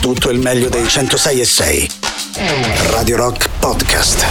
[0.00, 1.90] tutto il meglio dei 106 e 6.
[2.90, 4.24] Radio Rock Podcast.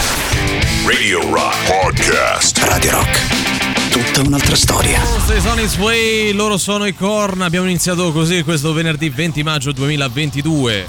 [0.85, 2.57] Radio Rock Podcast.
[2.63, 3.89] Radio Rock.
[3.91, 4.99] Tutta un'altra storia.
[5.45, 7.41] On its way, loro sono i Korn.
[7.41, 10.87] Abbiamo iniziato così questo venerdì 20 maggio 2022.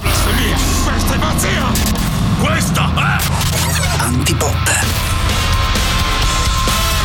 [0.00, 1.72] Questa è pazzia!
[2.40, 2.99] Questa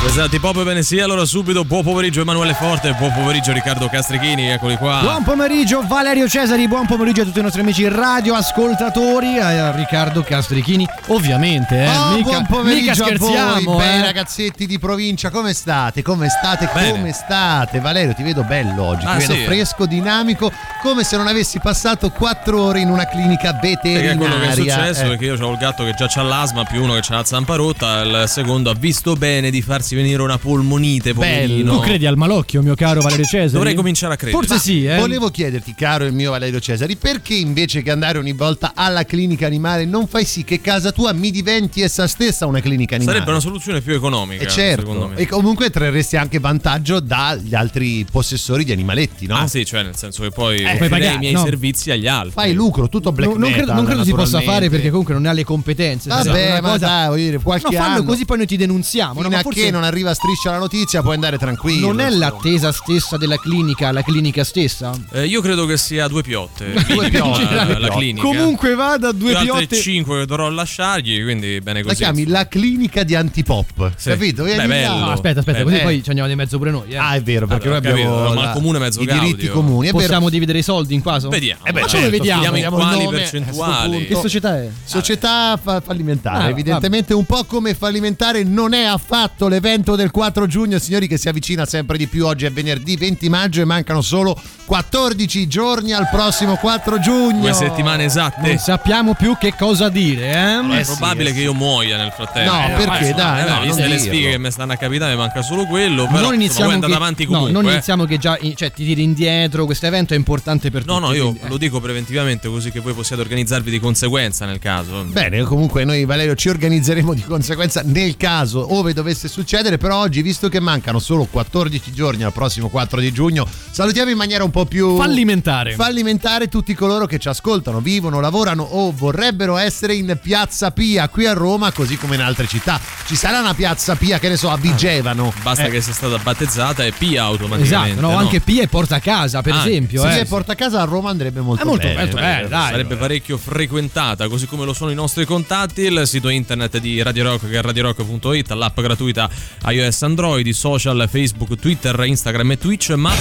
[0.08, 4.78] Esatto, pop bene sia, allora subito buon pomeriggio Emanuele Forte, buon pomeriggio Riccardo Castrichini, eccoli
[4.78, 5.00] qua.
[5.02, 10.88] Buon pomeriggio Valerio Cesari, buon pomeriggio a tutti i nostri amici radioascoltatori, a Riccardo Castrichini,
[11.08, 14.02] ovviamente, eh, Oh, mica, buon pomeriggio mica scherziamo, a voi, bei eh.
[14.04, 16.02] ragazzetti di provincia, come state?
[16.02, 16.70] Come state?
[16.74, 16.92] Bene.
[16.92, 17.80] Come state?
[17.82, 19.44] Valerio, ti vedo bello oggi, Ah, ti vedo sì?
[19.44, 20.50] fresco, dinamico,
[20.82, 24.12] come se non avessi passato quattro ore in una clinica Perché veterinaria.
[24.14, 26.64] è quello che è successo, Eh, perché io ho il gatto che già c'ha l'asma,
[26.64, 30.22] più uno che c'ha la zampa rotta, il secondo ha visto bene di farsi venire
[30.22, 31.74] una polmonite, poverino.
[31.76, 33.52] Tu credi al malocchio, mio caro Valerio Cesari?
[33.52, 34.46] Dovrei cominciare a credere.
[34.46, 34.98] Forse sì, eh.
[34.98, 39.46] Volevo chiederti, caro il mio Valerio Cesari, perché invece che andare ogni volta alla clinica
[39.46, 43.18] animale non fai sì che casa tua mi diventi essa stessa una clinica animale?
[43.18, 45.16] Sarebbe una soluzione più economica, Eh secondo certo, me.
[45.16, 49.36] e comunque trarresti anche vantaggio dagli altri possessori di animaletti, no?
[49.38, 51.44] Ah sì, cioè nel senso che poi puoi offrirei pagare, i miei no.
[51.44, 52.32] servizi agli altri.
[52.32, 55.14] Fai lucro, tutto black No, non credo, metal, non credo si possa fare perché comunque
[55.14, 56.10] non ne ha le competenze.
[56.10, 58.04] Vabbè, è una ma cosa- dai, voglio dire, qualche No, fallo anno.
[58.04, 59.14] così poi noi ti denunziamo.
[59.14, 61.88] no, Fino ma a forse che non arriva striscia la notizia puoi andare tranquillo.
[61.88, 62.26] non è insomma.
[62.30, 64.92] l'attesa stessa della clinica, la clinica stessa?
[65.12, 66.74] Eh, io credo che sia due piotte.
[66.88, 67.90] Due piotte, la, due la piotte.
[67.96, 68.22] clinica.
[68.22, 69.76] Comunque vada, due altre piotte.
[69.78, 71.96] 5 che dovrò lasciargli, quindi bene La così.
[72.04, 74.10] chiami la clinica di antipop, Sì.
[74.10, 74.44] capito?
[74.44, 74.66] Beh, là.
[74.68, 74.98] bello.
[74.98, 75.82] No, aspetta, aspetta, Eh, così eh.
[75.82, 76.90] poi ci andiamo di mezzo pure noi.
[76.90, 76.98] eh.
[76.98, 79.52] Ah, è vero, perché Vabbè, noi capito, abbiamo ma la- comune mezzo i diritti gaudio.
[79.54, 79.88] comuni.
[79.88, 80.04] È vero.
[80.04, 81.20] Possiamo dividere i soldi in qua?
[81.20, 81.30] so?
[81.30, 81.62] Vediamo.
[81.66, 81.90] Eh beh, dai.
[81.90, 84.06] certo, vediamo, Vediamo quali percentuali.
[84.08, 84.70] Che società è?
[84.84, 90.48] Società fa- fallimentare, Ah, evidentemente un po' come fallimentare non è affatto l'evento del 4
[90.48, 92.26] giugno, signori, che si avvicina sempre di più.
[92.26, 97.40] Oggi è venerdì 20 maggio e mancano solo 14 giorni al prossimo 4 giugno.
[97.42, 98.48] Due settimane esatte.
[98.48, 100.36] Non sappiamo più che cosa dire, eh?
[100.36, 101.44] Allora, è Eh probabile eh che sì.
[101.44, 102.52] io muoia nel frattempo.
[102.52, 103.10] No, Eh, perché?
[103.10, 105.42] eh, Dai, eh, no, viste non le sfighe che mi stanno a capitare, mi manca
[105.42, 106.08] solo quello.
[106.08, 107.52] Però non iniziamo insomma, che, avanti no, comunque.
[107.54, 107.72] non eh.
[107.74, 109.66] iniziamo che già cioè, ti tiri indietro.
[109.66, 111.06] Questo evento è importante per No, tutti.
[111.08, 111.50] no, io quindi, eh.
[111.50, 115.04] lo dico preventivamente così che voi possiate organizzarvi di conseguenza nel caso.
[115.06, 120.22] Bene, comunque noi Valerio ci organizzeremo di conseguenza nel caso ove dovesse succedere, però oggi
[120.22, 124.52] visto che mancano solo 14 giorni al prossimo 4 di giugno, salutiamo in maniera un
[124.52, 125.74] po' più Fallimentare.
[125.74, 131.26] fallimentare tutti coloro che ci ascoltano, vivono, lavorano o vorrebbero essere in Piazza Pia qui
[131.26, 132.80] a Roma, così come in altre città.
[133.06, 135.34] Ci sarà una Piazza Pia, che ne so, a Vigevano.
[135.42, 137.92] Basta Eh, che sia stata battezzata e pia automaticamente.
[138.00, 140.02] Esatto, no, anche Pia e porta a casa, per Ah, esempio.
[140.02, 140.20] sì, eh.
[140.20, 142.00] e porta a casa a Roma andrebbe molto, È molto bene.
[142.00, 142.70] molto bene, dai.
[142.72, 147.24] Sarebbe parecchio frequentata, così come lo sono i nostri contatti, il sito internet di Radio
[147.24, 149.30] Rock che è radiorock.it, l'app gratuita
[149.68, 153.14] iOS Android, i social Facebook, Twitter, Instagram e Twitch, ma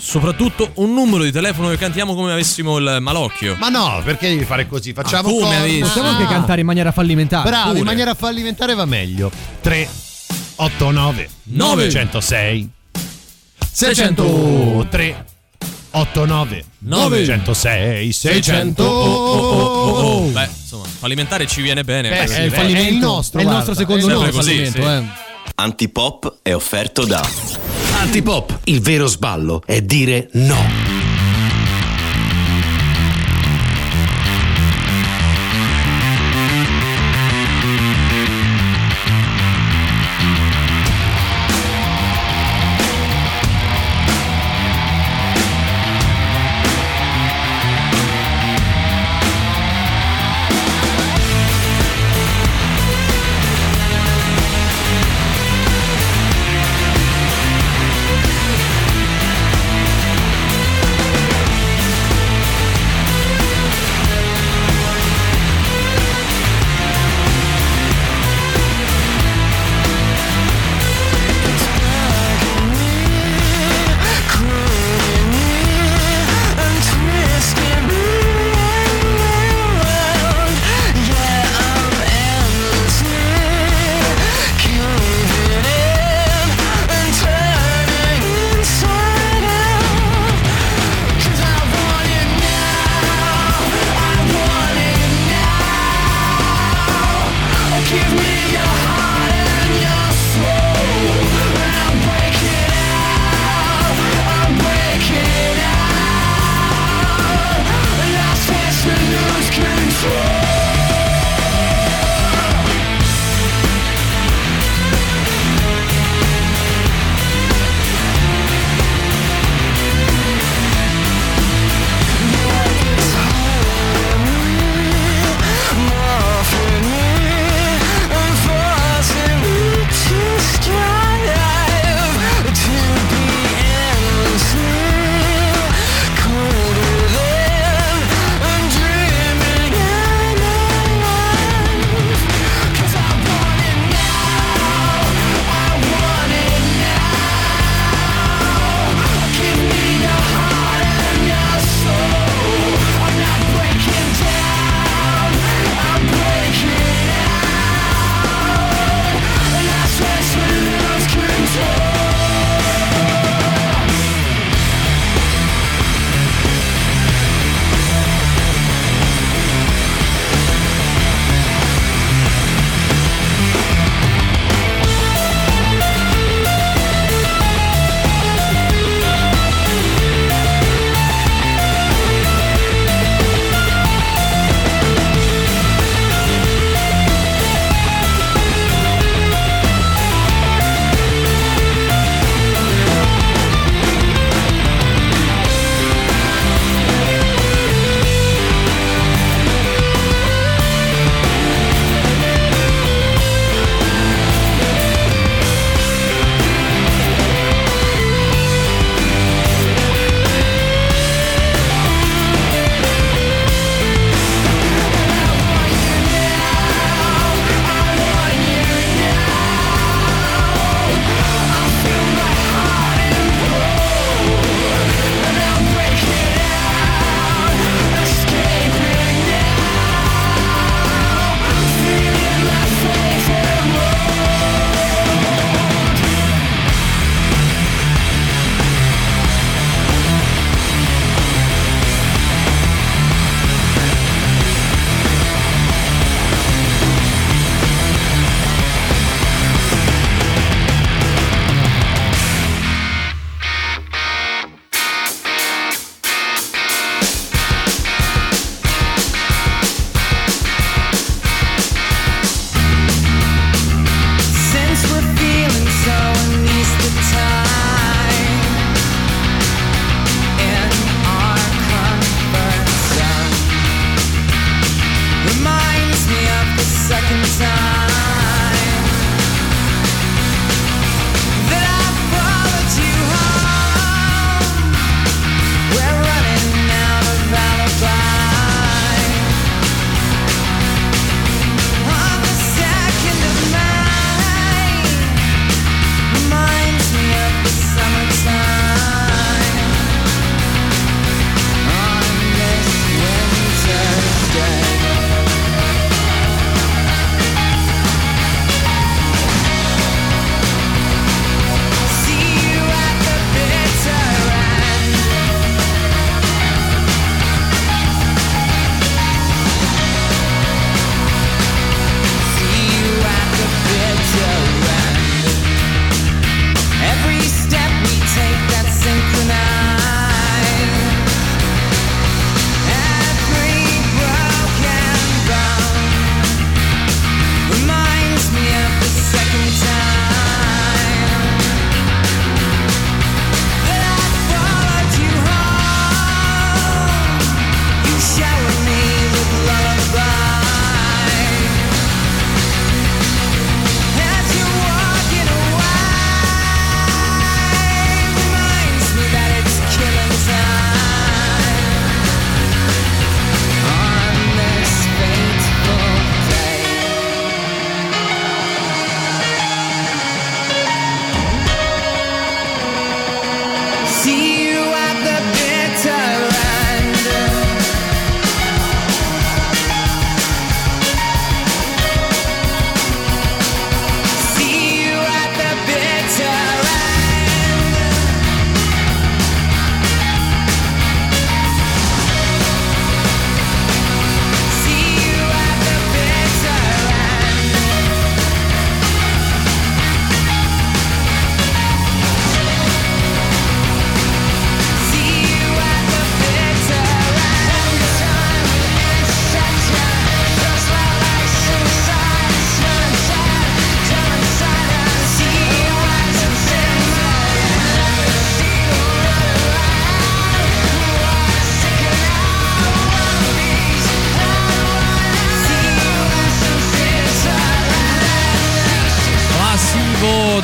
[0.00, 3.56] soprattutto un numero di telefono che cantiamo come avessimo il malocchio.
[3.58, 4.92] Ma no, perché devi fare così?
[4.92, 5.80] Facciamo Ah, come avessi?
[5.80, 7.48] Possiamo anche cantare in maniera fallimentare.
[7.48, 7.78] Bravo, pure.
[7.80, 9.30] in maniera fallimentare va meglio.
[9.60, 9.88] 3
[10.56, 11.84] 8 9 Nove.
[11.84, 12.70] 906
[13.72, 15.24] 603
[15.90, 17.18] 8 9 Nove.
[17.26, 20.20] 906 600 Oh, oh, oh, oh.
[20.30, 22.08] Beh, insomma, fallimentare ci viene bene.
[22.08, 22.88] Eh, perché- sì, È il beh, fallimento.
[22.88, 24.32] è il nostro, È il guarda, nostro secondo nome.
[24.32, 24.86] fallimento, sì.
[24.88, 25.26] eh.
[25.60, 27.20] Antipop è offerto da
[28.00, 30.87] Antipop, il vero sballo è dire no.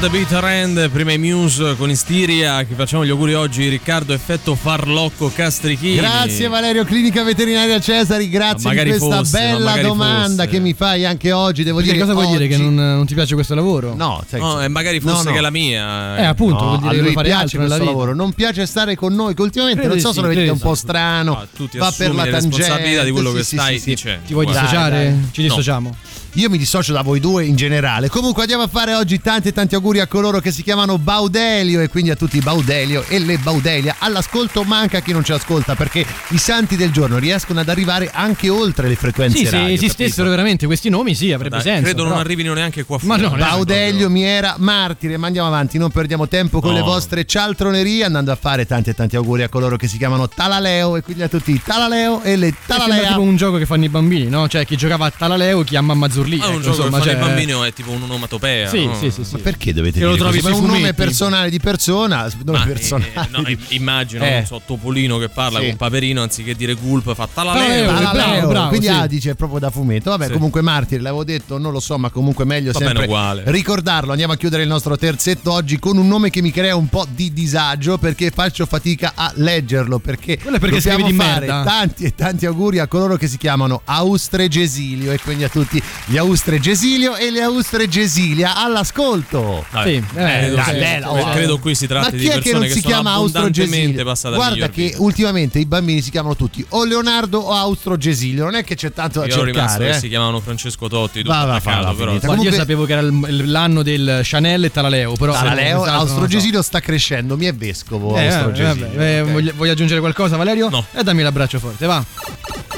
[0.04, 4.54] The Bitter End, prima i Muse con Istiria, che facciamo gli auguri oggi Riccardo Effetto
[4.54, 5.96] Farlocco Castrichini.
[5.96, 10.49] Grazie Valerio Clinica Veterinaria Cesari, grazie di questa fosse, bella domanda fosse.
[10.49, 11.62] che mi fai anche oggi.
[11.62, 12.49] Devo Perché dire cosa vuoi dire?
[12.49, 13.94] Che non, non ti piace questo lavoro?
[13.94, 15.34] No, sai- No, e magari fosse No, no.
[15.37, 16.18] che la mia.
[16.18, 17.90] Eh, appunto, No, vuol dire che lui vuoi fare piace questo vita.
[17.90, 20.34] lavoro, non piace stare con noi, che ultimamente Credo non so di se sì, lo
[20.34, 20.80] vedete un po' sì.
[20.80, 22.56] strano, tu ti va per la tangente.
[22.56, 23.88] responsabilità di quello sì, che sì, stai sì, sì.
[23.90, 24.26] dicendo.
[24.26, 25.16] Ti vuoi dissociare?
[25.30, 25.96] Ci dissociamo.
[26.36, 28.08] Io mi dissocio da voi due in generale.
[28.08, 31.80] Comunque andiamo a fare oggi tanti e tanti auguri a coloro che si chiamano Baudelio
[31.80, 33.94] e quindi a tutti i Baudelio e le Baudelia.
[34.00, 38.48] All'ascolto manca chi non ci ascolta perché i santi del giorno riescono ad arrivare anche
[38.48, 40.30] oltre le frequenze Sì, se radio, esistessero capito?
[40.30, 41.82] veramente questi nomi, sì, avrebbe Dai, senso.
[41.84, 43.22] credo non però- arrivino neanche qua Ma fuori.
[43.22, 46.78] no, neanche Baudelio mi era martire, ma andiamo avanti, non perdiamo tempo con No.
[46.78, 50.28] le vostre cialtronerie andando a fare tanti e tanti auguri a coloro che si chiamano
[50.28, 53.06] Talaleo e quindi a tutti i Talaleo e le Talalea.
[53.10, 54.48] tipo un gioco che fanno i bambini, no?
[54.48, 55.80] Cioè chi giocava a Talaleo chi a
[56.25, 56.37] Zurlì.
[56.38, 58.69] Ma è un ecco, gioco insomma, che cioè, i bambini o è tipo un'onomatopea.
[58.69, 58.95] Sì, no?
[58.95, 59.33] sì, sì, sì.
[59.35, 60.52] Ma perché dovete Che lo dire trovi così?
[60.52, 63.28] Ma un nome personale di persona, nome Ma, eh, personale.
[63.31, 64.31] no, di- immagino, Eh.
[64.35, 65.66] non so, Topolino che parla Sì.
[65.69, 68.12] con Paperino anziché dire gulp fa Talaleo, talaleo.
[68.12, 68.93] bravo, bravo, quindi sì.
[68.93, 70.11] ah, dice è proprio da fumetto.
[70.11, 70.33] Vabbè, Sì.
[70.33, 73.43] comunque Martire, l'avevo detto, non lo so, ma comunque meglio Va sempre uguale.
[73.47, 74.11] ricordarlo.
[74.11, 77.07] Andiamo a chiudere il nostro terzetto oggi con un nome che mi crea un po'
[77.09, 81.62] di disagio perché faccio fatica a leggerlo perché, Quello è perché dobbiamo fare merda.
[81.64, 86.13] tanti e tanti auguri a coloro che si chiamano Austregesilio e quindi a tutti gli
[86.18, 89.64] Austregesilio e le Austregesilia all'ascolto.
[89.71, 89.94] Dai.
[89.94, 90.71] Sì, eh, Eh, dai, sì.
[90.78, 91.30] bella, Eh, oh.
[91.33, 93.61] credo qui si tratti chi di è che persone non che, si sono chiama abbondantemente
[93.61, 94.04] Austrogesilio?
[94.04, 95.02] passate Guarda che vita.
[95.02, 99.21] ultimamente i bambini si chiamano tutti o Leonardo o Austrogesilio, non è che c'è tanto
[99.21, 99.90] da Io ero rimasto cercare.
[99.90, 100.00] che eh.
[100.00, 102.11] si chiamavano Francesco Totti, tutto Va, va, attaccato, però.
[102.11, 105.90] Guarda, io Comunque- sapevo che era il- l'anno del Chanel e Talaleo, però Talaleo, esatto,
[105.90, 108.16] non Austrogesilio sta crescendo, mi è vescovo.
[108.16, 109.30] Eh, vabbè, eh, ok.
[109.30, 110.68] voglio- vuoi aggiungere qualcosa, Valerio?
[110.68, 110.85] No.
[110.92, 112.04] E dammi l'abbraccio forte, va.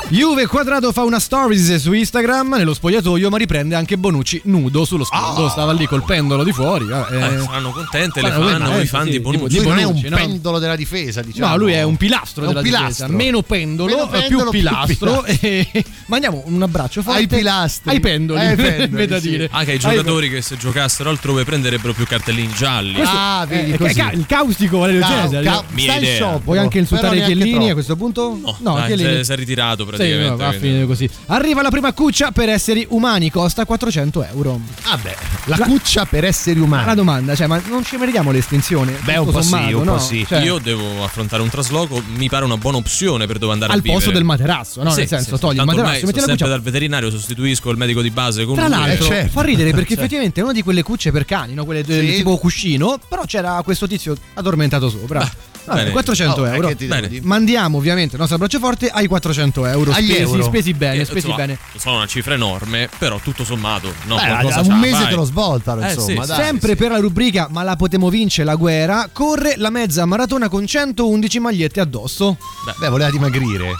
[0.08, 5.04] Juve Quadrato fa una stories su Instagram nello spogliatoio, ma riprende anche Bonucci nudo sullo
[5.04, 5.48] sfondo.
[5.48, 6.86] Stava lì col pendolo di fuori.
[6.88, 7.16] eh.
[7.16, 9.56] Eh, saranno contente le Fanno fan, contente, i fan sì, di Bonucci.
[9.56, 10.16] Lui non è un no?
[10.16, 11.50] pendolo della difesa, diciamo.
[11.50, 13.06] No, lui è un pilastro È un della pilastro.
[13.06, 13.24] difesa.
[13.24, 15.24] Meno pendolo, Meno più pendolo, più pilastro.
[15.40, 17.90] e mandiamo un abbraccio forte Ai pilastri.
[17.90, 19.28] Ai pendoli, Ai pendoli, da sì.
[19.30, 19.48] dire.
[19.50, 22.94] Anche ai giocatori che se giocassero altrove prenderebbero più cartellini gialli.
[22.94, 23.94] Questo- Ah, vedi, eh, così.
[23.94, 25.44] ca- il caustico Valerio Ca- Cesare.
[25.44, 28.38] ca- in Vuoi anche insultare Chiellini a questo punto?
[28.60, 30.28] No, si è- ritirato praticamente.
[30.30, 30.66] no, va a quindi.
[30.66, 31.08] finire così.
[31.26, 34.60] Arriva la prima cuccia per esseri umani, costa 400 euro.
[34.82, 36.86] Ah beh, la, La- cuccia per esseri umani.
[36.86, 38.98] La domanda, cioè, ma non ci meritiamo l'estinzione?
[39.04, 39.98] Beh, un po' sì, sommato, un po' no?
[39.98, 40.24] sì.
[40.26, 43.78] Cioè, Io devo affrontare un trasloco, mi pare una buona opzione per dove andare al
[43.78, 43.98] a vivere.
[44.00, 44.90] posto del materasso, no?
[44.90, 47.76] Sì, Nel senso, sì, togli il materasso, ormai metti la sempre dal veterinario, sostituisco il
[47.76, 49.30] medico di base con Tra l'altro, Eh, certo.
[49.32, 50.00] fa ridere perché Certo.
[50.00, 51.64] effettivamente è una di quelle cucce per cani, no?
[51.64, 52.16] quelle del Sì.
[52.16, 55.28] tipo cuscino, però c'era questo tizio addormentato sopra.
[55.66, 55.90] Vabbè, bene.
[55.90, 56.72] 400 Oh, eh, euro.
[56.74, 57.20] dire?
[57.22, 59.90] Mandiamo ovviamente il nostro abbraccio forte ai 400 euro.
[59.92, 60.42] Agli spesi, euro.
[60.44, 61.58] spesi bene, Eh, spesi insomma, bene.
[61.76, 65.08] Sono una cifra enorme, però tutto sommato, no, Beh, un mese fai.
[65.08, 66.22] te lo svoltano, Eh, insomma.
[66.22, 66.44] sì, dai.
[66.44, 70.66] Sempre per la rubrica Ma la potemo vincere la guerra, corre la mezza maratona con
[70.66, 72.36] 111 magliette addosso.
[72.78, 73.70] Beh, voleva dimagrire.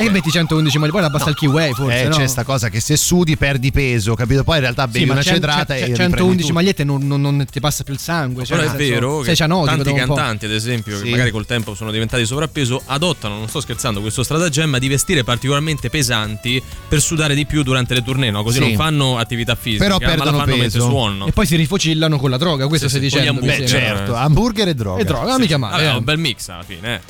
[0.00, 2.02] E metti 111 magliette, poi la basta il kiwi forse.
[2.02, 2.16] Eh, no?
[2.16, 4.44] c'è sta cosa che se sudi perdi peso, capito?
[4.44, 6.52] Poi in realtà bevi Sì, ma una cen- cedrata cen- e riprendi 111 tutto.
[6.54, 8.44] magliette non, non- non ti passa più il sangue.
[8.44, 11.02] cioè, Però è senso, vero sei che cianotico tanti cantanti, ad esempio, Sì.
[11.04, 15.24] che magari col tempo sono diventati sovrappeso, adottano, non sto scherzando, questo stratagemma di vestire
[15.24, 18.44] particolarmente pesanti per sudare di più durante le tournée, no?
[18.44, 18.66] Così Sì.
[18.68, 20.88] non fanno attività fisica, Però ma la fanno mentre peso.
[20.88, 21.26] suonano.
[21.26, 23.40] E poi si rifocillano con la droga, questo Sì, stai dicendo.
[23.40, 25.00] Beh, certo, hamburger e droga.
[25.00, 25.82] E droga, mica male.
[25.82, 25.98] Vabbè, eh.
[25.98, 27.00] un bel mix alla fine, eh.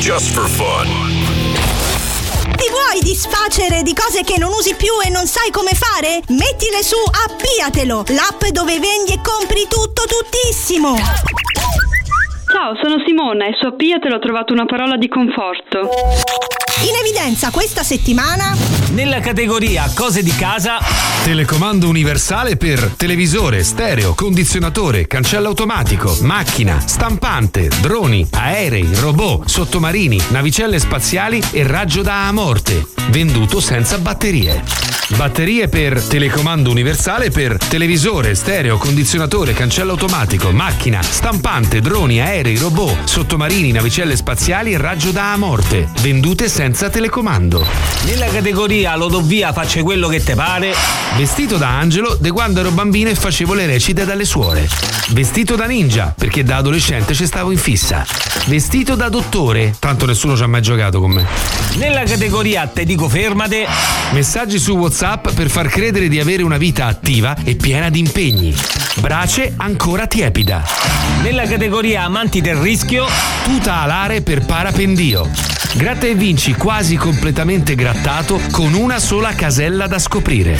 [0.00, 1.33] Just for fun.
[2.64, 6.22] Ti vuoi disfacere di cose che non usi più e non sai come fare?
[6.28, 10.96] Mettile su Appiatelo, l'app dove vendi e compri tutto tuttissimo.
[12.46, 15.88] Ciao, sono Simona e su Appiate ho trovato una parola di conforto.
[16.86, 18.54] In evidenza questa settimana
[18.92, 20.78] Nella categoria cose di casa,
[21.24, 30.78] Telecomando universale per televisore, stereo, condizionatore, cancello automatico, macchina, stampante, droni, aerei, robot, sottomarini, navicelle
[30.78, 32.86] spaziali e raggio da a morte.
[33.08, 34.62] Venduto senza batterie.
[35.16, 43.08] Batterie per telecomando universale per televisore, stereo, condizionatore, cancello automatico, macchina, stampante, droni, aerei, robot,
[43.08, 45.88] sottomarini, navicelle spaziali e raggio da a morte.
[46.00, 47.66] Vendute senza telecomando.
[48.04, 50.74] nella categoria lo do via, faccio quello che te pare,
[51.16, 54.68] Vestito da angelo da quando ero bambino e facevo le recite dalle suore.
[55.10, 58.04] Vestito da ninja perché da adolescente ci stavo in fissa.
[58.46, 61.26] Vestito da dottore, tanto nessuno ci ha mai giocato con me.
[61.76, 63.66] nella categoria te dico fermate,
[64.12, 68.54] Messaggi su WhatsApp per far credere di avere una vita attiva e piena di impegni.
[68.96, 70.64] Brace ancora tiepida.
[71.22, 73.06] nella categoria amanti del rischio,
[73.44, 75.28] Tuta alare per parapendio.
[75.74, 80.56] Gratta e vinci quasi completamente grattato con una sola casella da scoprire.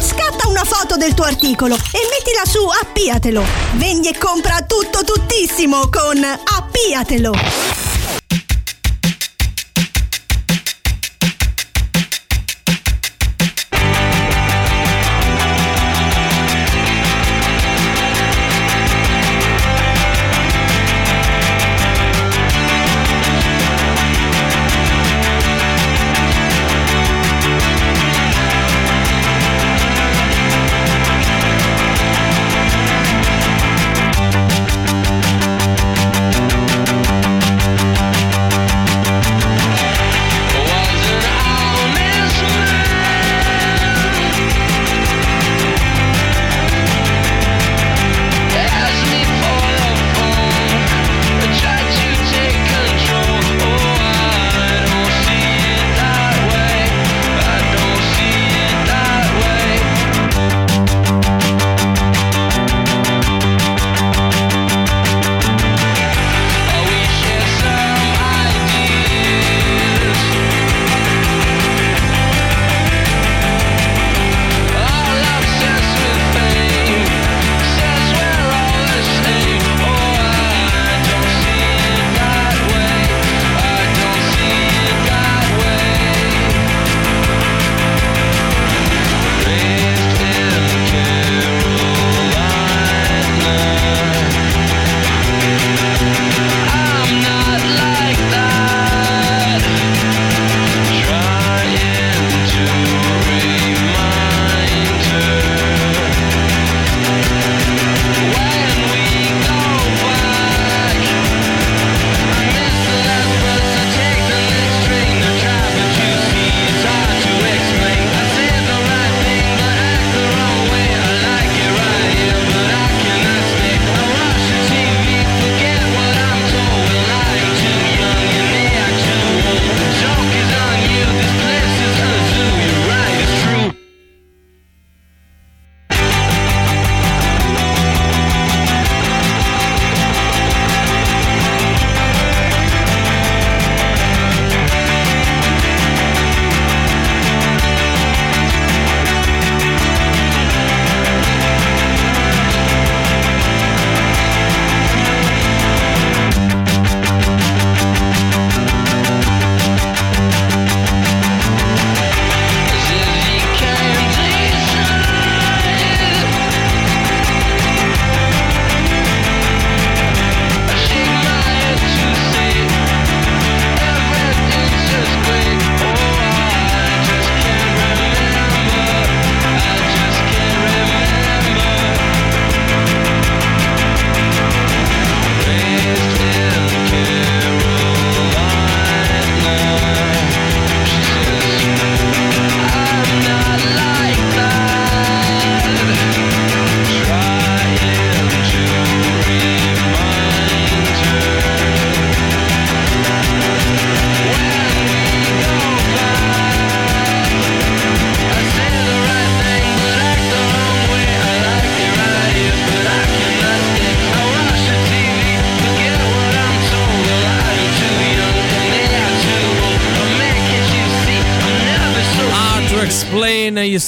[0.00, 3.44] scatta una foto del tuo articolo e mettila su Appiatelo.
[3.74, 7.81] Vendi e compra tutto tuttissimo con Appiatelo.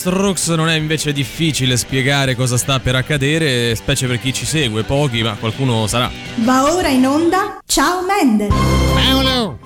[0.04, 4.82] Strokes non è invece difficile spiegare cosa sta per accadere, specie per chi ci segue,
[4.82, 6.10] pochi, ma qualcuno sarà.
[6.34, 8.52] Va ora in onda Ciao Mendel.
[8.92, 9.58] Paolo!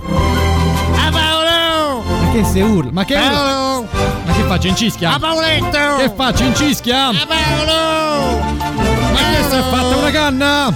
[0.94, 2.03] Ah Paolo!
[2.03, 2.92] Ma che se urla?
[2.92, 3.83] Ma che urla?
[4.24, 5.14] Ma che faccio in cischia?
[5.14, 5.96] Ah Paoletto!
[5.96, 7.09] Che faccio in cischia?
[7.09, 8.38] Ah Paolo!
[9.11, 10.72] Ma che si è fatta una canna?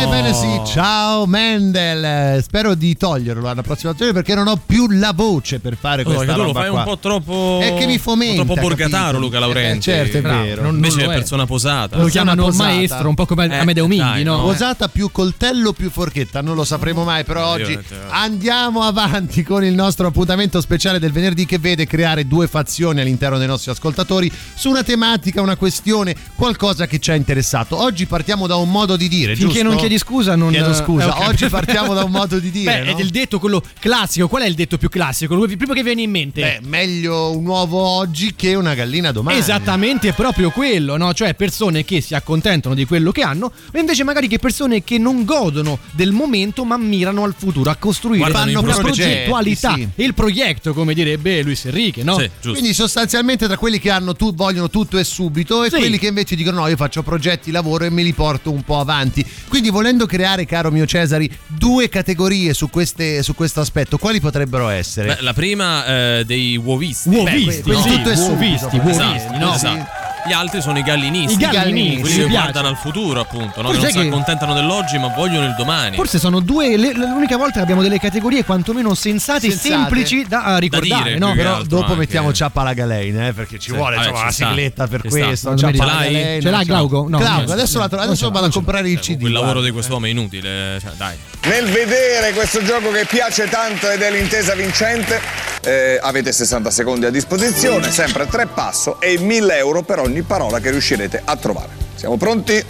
[0.00, 2.04] Ebbene sì, ciao Mendel.
[2.36, 6.02] Eh, Spero di toglierlo alla prossima stagione perché non ho più la voce per fare
[6.02, 6.78] Oh, questa tu lo roba fai qua.
[6.78, 7.58] un po' troppo.
[7.60, 9.18] È che mi fomenta, un po' troppo borgataro?
[9.18, 9.90] Luca Laurenti.
[9.90, 10.62] Eh, certo, è Bravo, vero.
[10.62, 11.96] Non, Non invece lo è persona posata.
[11.98, 12.64] Lo chiamano posata.
[12.64, 14.36] maestro, un po' come Eh, Amedeo Minghi, no?
[14.36, 14.42] no.
[14.44, 17.76] Posata più coltello più forchetta, non lo sapremo mai, però oggi
[18.10, 23.36] andiamo avanti con il nostro appuntamento speciale del venerdì che vede creare due fazioni all'interno
[23.38, 27.76] dei nostri ascoltatori su una tematica, una questione, qualcosa che ci ha interessato.
[27.80, 31.16] Oggi partiamo da un modo di dire, Finché Finché non chiedi scusa, non Chiedo scusa.
[31.18, 31.26] eh.
[31.26, 32.78] Oggi partiamo da un modo di dire.
[32.80, 32.90] Beh, no?
[32.90, 34.28] è del detto quello classico.
[34.28, 35.42] Qual è il detto più classico?
[35.44, 36.40] Il primo che viene in mente.
[36.40, 39.38] Beh, meglio un uovo oggi che una gallina domani.
[39.38, 41.12] Esattamente, è proprio quello, no?
[41.14, 44.98] Cioè persone che si accontentano di quello che hanno, e invece magari che persone che
[44.98, 49.88] non godono del momento ma mirano al futuro, a costruire Guardano una progettualità sì.
[49.94, 52.18] e il progetto, come direbbe Luis Enrique, no?
[52.18, 52.52] Sì, giusto.
[52.52, 55.76] Quindi sostanzialmente tra quelli che hanno tu, vogliono tutto e subito e Sì.
[55.76, 58.80] quelli che invece dicono no io faccio progetti, lavoro e me li porto un po'
[58.80, 59.24] avanti.
[59.48, 64.68] Quindi volendo creare, caro mio Cesari, due categorie su, queste, su questo aspetto, quali potrebbero
[64.68, 65.14] essere?
[65.14, 67.08] Beh, la prima eh, dei uovisti.
[67.08, 69.54] Uovisti, quelli sì, tutto e subito, uovisti, uovisti, no?
[69.54, 69.97] Esatto.
[70.26, 71.42] Gli altri sono i gallinisti.
[71.42, 72.32] I gallinisti, quelli che piace.
[72.40, 73.70] guardano al futuro, appunto, no?
[73.70, 75.96] Che non si che- accontentano dell'oggi, ma vogliono il domani.
[75.96, 80.56] Forse sono due, le- l'unica volta che abbiamo delle categorie quantomeno sensate e semplici da
[80.56, 81.32] eh, ricordare, dire, no?
[81.34, 81.96] Però dopo anche.
[81.98, 85.08] mettiamo Ciappa la Galeina, eh, perché ci Sì, vuole vabbè, insomma, sta, sigletta per ci
[85.08, 85.48] questo.
[85.48, 86.12] Non Ciappa ce la l'hai?
[86.12, 86.62] Galeina, Ce l'ha.
[86.64, 87.06] Glauco?
[87.08, 89.20] No, Glauco, adesso, la vado a comprare il Cioè, CD.
[89.20, 90.78] quel lavoro di quest'uomo è inutile.
[90.80, 91.16] Cioè, dai.
[91.44, 95.20] Nel vedere questo gioco che piace tanto ed è l'intesa vincente,
[95.62, 100.58] eh, avete 60 secondi a disposizione, sempre tre passo e 1000 euro per ogni parola
[100.58, 101.70] che riuscirete a trovare.
[101.94, 102.64] Siamo pronti?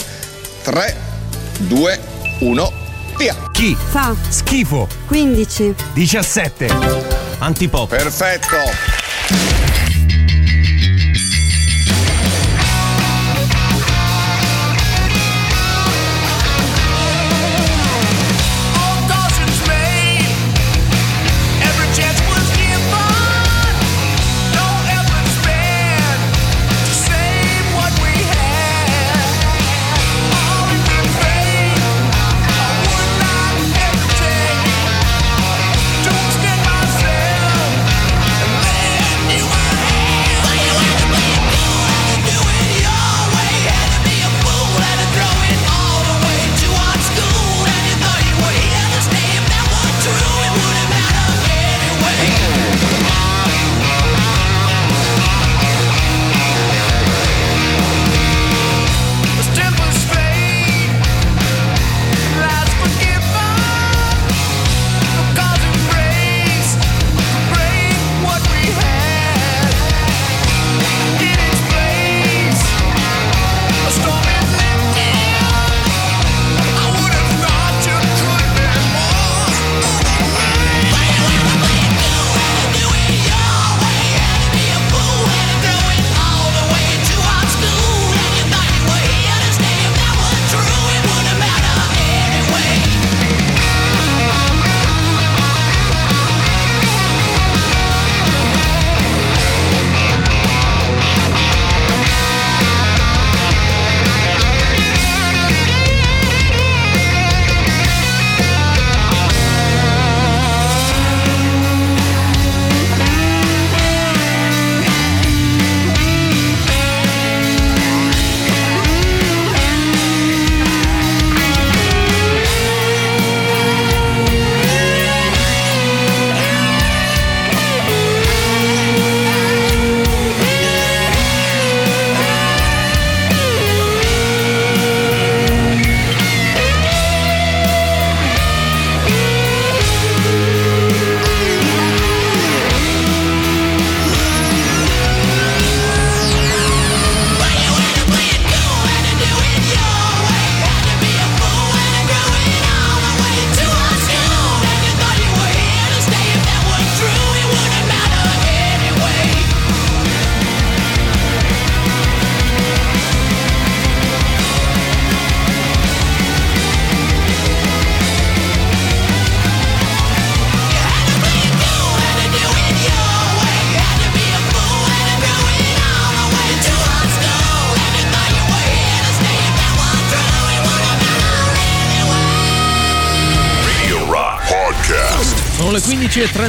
[0.62, 0.96] 3,
[1.58, 2.00] 2,
[2.40, 2.72] 1,
[3.16, 3.34] via!
[3.52, 3.76] Chi?
[3.90, 4.14] Fa.
[4.28, 4.86] Schifo.
[5.06, 5.74] 15.
[5.94, 6.68] 17.
[7.38, 7.88] Antipop.
[7.88, 9.77] Perfetto!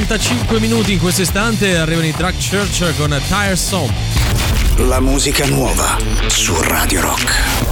[0.00, 1.76] e 35 minuti in questo istante.
[1.76, 3.90] Arrivano i Drag Church con Tire Song.
[4.76, 7.69] La musica nuova su Radio Rock.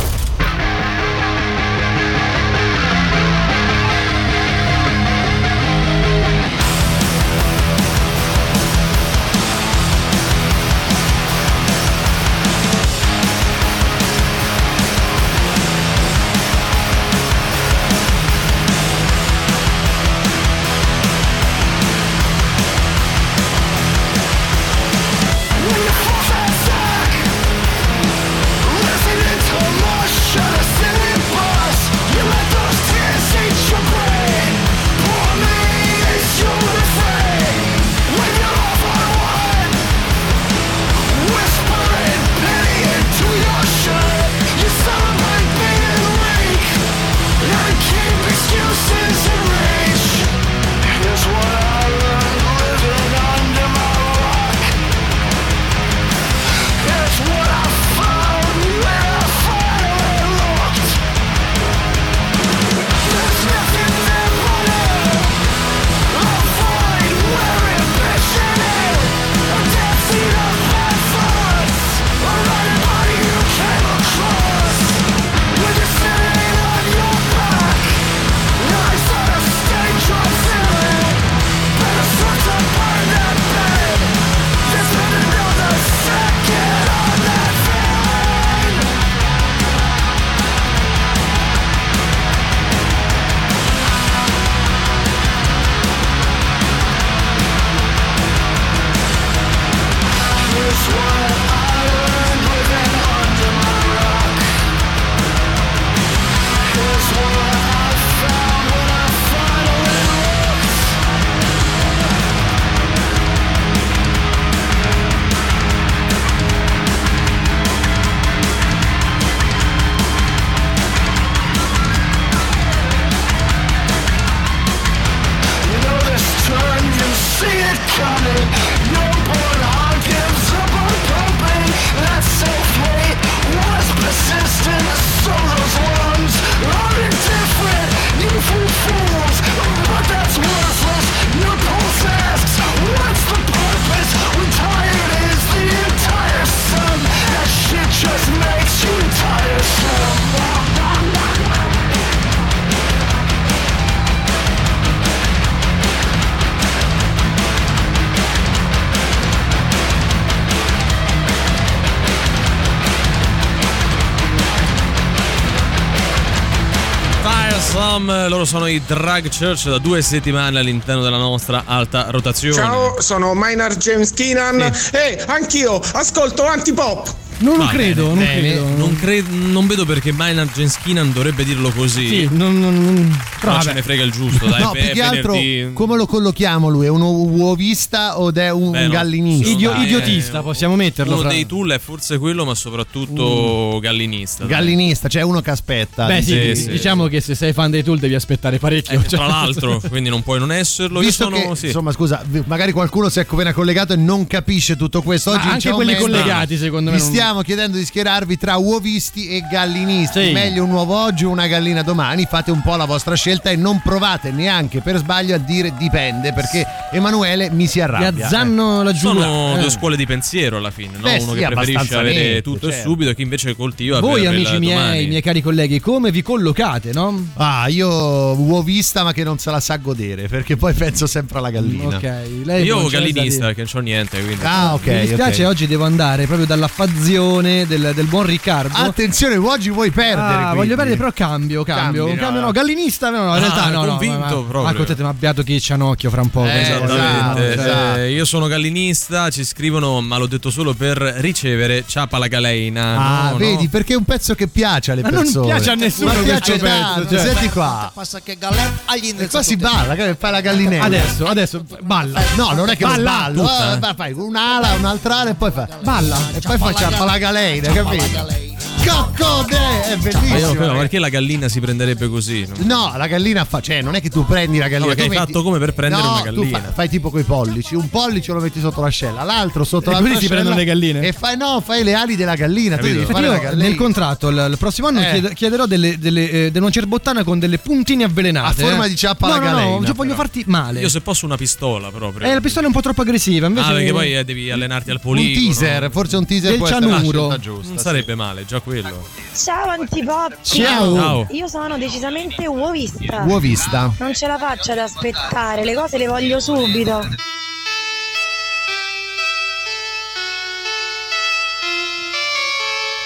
[168.39, 172.55] Loro sono i Drag Church da due settimane all'interno della nostra alta rotazione.
[172.55, 174.61] Ciao, sono Maynard James Keenan
[174.93, 177.28] e anch'io ascolto antipop.
[177.41, 178.41] Non lo credo, bene, non bene.
[178.41, 178.77] credo.
[178.77, 182.09] Non, cre- non vedo perché Maynard Jenskinan dovrebbe dirlo così.
[182.09, 183.65] Sì, non, non, non- Però vabbè.
[183.65, 184.61] ce ne frega il giusto, dai.
[184.63, 186.87] no, pe- più che altro, venerdì- come lo collochiamo lui?
[186.87, 189.49] È uno uovista o è un Beh, no, gallinista?
[189.51, 191.13] Idio- dai, idiotista, eh, possiamo metterlo.
[191.13, 194.45] Uno fra- dei tool è forse quello, ma soprattutto gallinista.
[194.45, 194.53] dai.
[194.53, 196.07] Gallinista, cioè uno che aspetta.
[196.07, 196.69] Beh, sì, Sì, sì.
[196.71, 198.99] diciamo che se sei fan dei Tool devi aspettare parecchio.
[198.99, 201.01] Eh, cioè- tra l'altro, quindi non puoi non esserlo.
[201.01, 201.37] Io Visto sono.
[201.51, 201.67] che, sì.
[201.67, 205.31] insomma, scusa, magari qualcuno si è appena collegato e non capisce tutto questo.
[205.31, 209.29] Ma Oggi anche quelli collegati, secondo me, Vi non- stiamo chiedendo di schierarvi tra uovisti
[209.29, 210.29] e gallinisti.
[210.29, 210.33] Sì.
[210.33, 212.25] Meglio un uovo oggi o una gallina domani.
[212.25, 216.33] Fate un po' la vostra scelta e non provate neanche per sbaglio a dire dipende,
[216.33, 218.25] perché Emanuele mi si arrabbia.
[218.25, 219.25] azzanno la giugula.
[219.27, 219.61] Sono Eh.
[219.61, 221.03] due scuole di pensiero alla fine, no?
[221.03, 222.89] Beh, Uno sì, che preferisce avere netto, tutto e certo.
[222.89, 226.93] subito, e chi invece coltiva Voi, per amici miei, miei cari colleghi, come vi collocate,
[226.95, 227.27] no?
[227.35, 231.51] Ah, io uovista ma che non se la sa godere, perché poi penso sempre alla
[231.51, 231.97] gallina.
[231.97, 234.43] Ok, lei Io gallinista, che non c'ho niente, quindi.
[234.47, 234.87] Ah, ok.
[234.87, 235.51] Mi dispiace, ok.
[235.51, 238.77] oggi devo andare proprio dalla fazione del, del buon Riccardo.
[238.77, 240.21] Attenzione, oggi vuoi perdere.
[240.21, 240.57] Ah, quindi.
[240.57, 242.05] voglio perdere, però cambio, cambio.
[242.05, 242.23] Cambi, no.
[242.25, 243.89] cambio no, gallinista, no, no, in Ah, realtà no, no.
[243.89, 244.63] convinto ma, proprio.
[244.63, 246.45] Ma contete, ma beato chi c'ha un occhio fra un po'.
[246.45, 246.85] Eh, esatto.
[246.85, 252.19] Esattamente, esatto, Eh, io sono gallinista, ci scrivono, ma l'ho detto solo per ricevere ciapa
[252.19, 252.97] la galeina.
[253.27, 253.69] Ah, no, vedi, no.
[253.71, 255.47] perché è un pezzo che piace alle Ma non persone.
[255.47, 257.25] piace a nessuno Ma piace questo pezzo, tanto, cioè.
[257.27, 257.91] senti qua.
[257.93, 260.85] Passa che galè agli E qua si balla, che fai la gallinella.
[260.85, 262.21] Adesso, adesso, balla.
[262.37, 263.91] No, non è che Balla tutta.
[263.91, 265.69] eh, fai un'ala, un'altra ala e poi fa.
[265.83, 266.17] Balla.
[266.35, 268.48] E poi facciamo la galena, capito?
[268.89, 269.57] Coccode!
[269.57, 270.53] È Ma io, bellissimo.
[270.55, 270.79] però, eh.
[270.79, 272.47] perché la gallina si prenderebbe così?
[272.65, 272.89] No?
[272.89, 273.61] No, la gallina fa.
[273.61, 274.89] Cioè, non è che tu prendi la gallina.
[274.91, 276.59] No, tu hai metti- fatto come per prendere No, una tu gallina.
[276.61, 277.75] fa- fai tipo coi pollici.
[277.75, 281.01] Un pollice lo metti sotto l'ascella, l'altro sotto E la così si prendono le galline?
[281.07, 282.77] E fai no, fai le ali della gallina.
[282.77, 282.87] Tu Capito?
[282.87, 283.69] devi Infatti fare io la gallina.
[283.69, 285.11] nel contratto il, prossimo anno Eh.
[285.11, 288.63] chied- chiederò delle, delle, eh, della cerbottana con delle puntine avvelenate.
[288.63, 288.89] A forma eh.
[288.89, 290.81] di ciappa no, alla no, galena, No, cioè, voglio farti male.
[290.81, 292.27] Io se posso una pistola proprio.
[292.29, 293.47] Eh, la pistola è un po' troppo aggressiva.
[293.47, 295.47] Invece Ah, perché poi eh, devi allenarti al Un poligono.
[295.47, 297.37] teaser, forse un teaser Del può la cianuro.
[297.39, 297.69] giusta.
[297.69, 299.07] Non sarebbe male, già quello.
[299.35, 300.37] Ciao antipop.
[300.43, 300.95] Ciao.
[300.95, 301.27] Ciao.
[301.31, 303.25] Io sono decisamente uovista.
[303.27, 303.93] Uovista.
[303.99, 307.07] Non ce la faccio ad aspettare, le cose le voglio subito.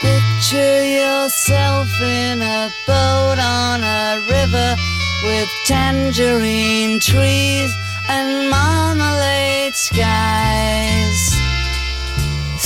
[0.01, 4.77] Picture yourself in a boat on a river
[5.25, 7.71] with tangerine trees
[8.09, 11.42] and marmalade skies.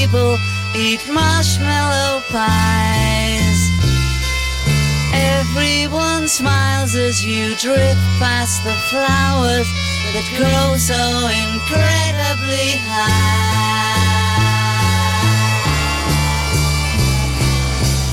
[0.00, 0.36] People
[0.76, 3.60] eat marshmallow pies.
[5.12, 9.68] Everyone smiles as you drift past the flowers
[10.12, 11.02] that grow so
[11.46, 14.06] incredibly high.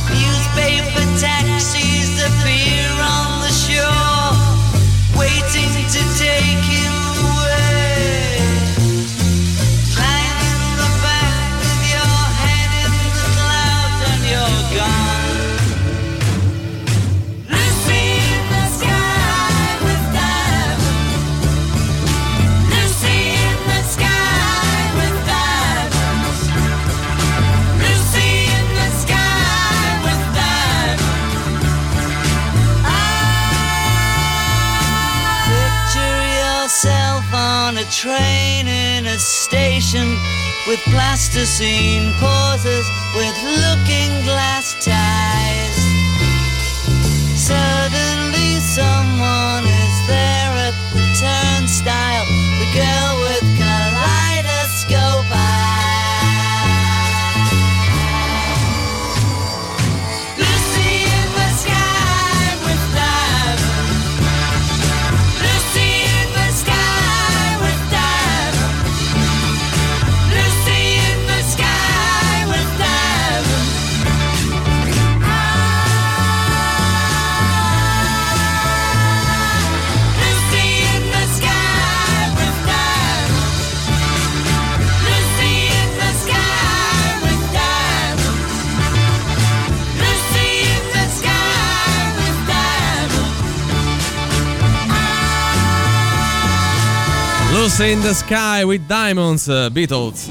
[0.09, 4.33] Newspaper taxis appear on the shore,
[5.21, 6.94] waiting to take you
[37.95, 40.17] train in a station
[40.67, 45.77] with plasticine pauses with looking glass ties.
[47.39, 52.25] Suddenly someone is there at the turnstile.
[52.59, 53.24] The girl
[97.77, 100.29] Lucy in the Sky with Diamonds, Beatles.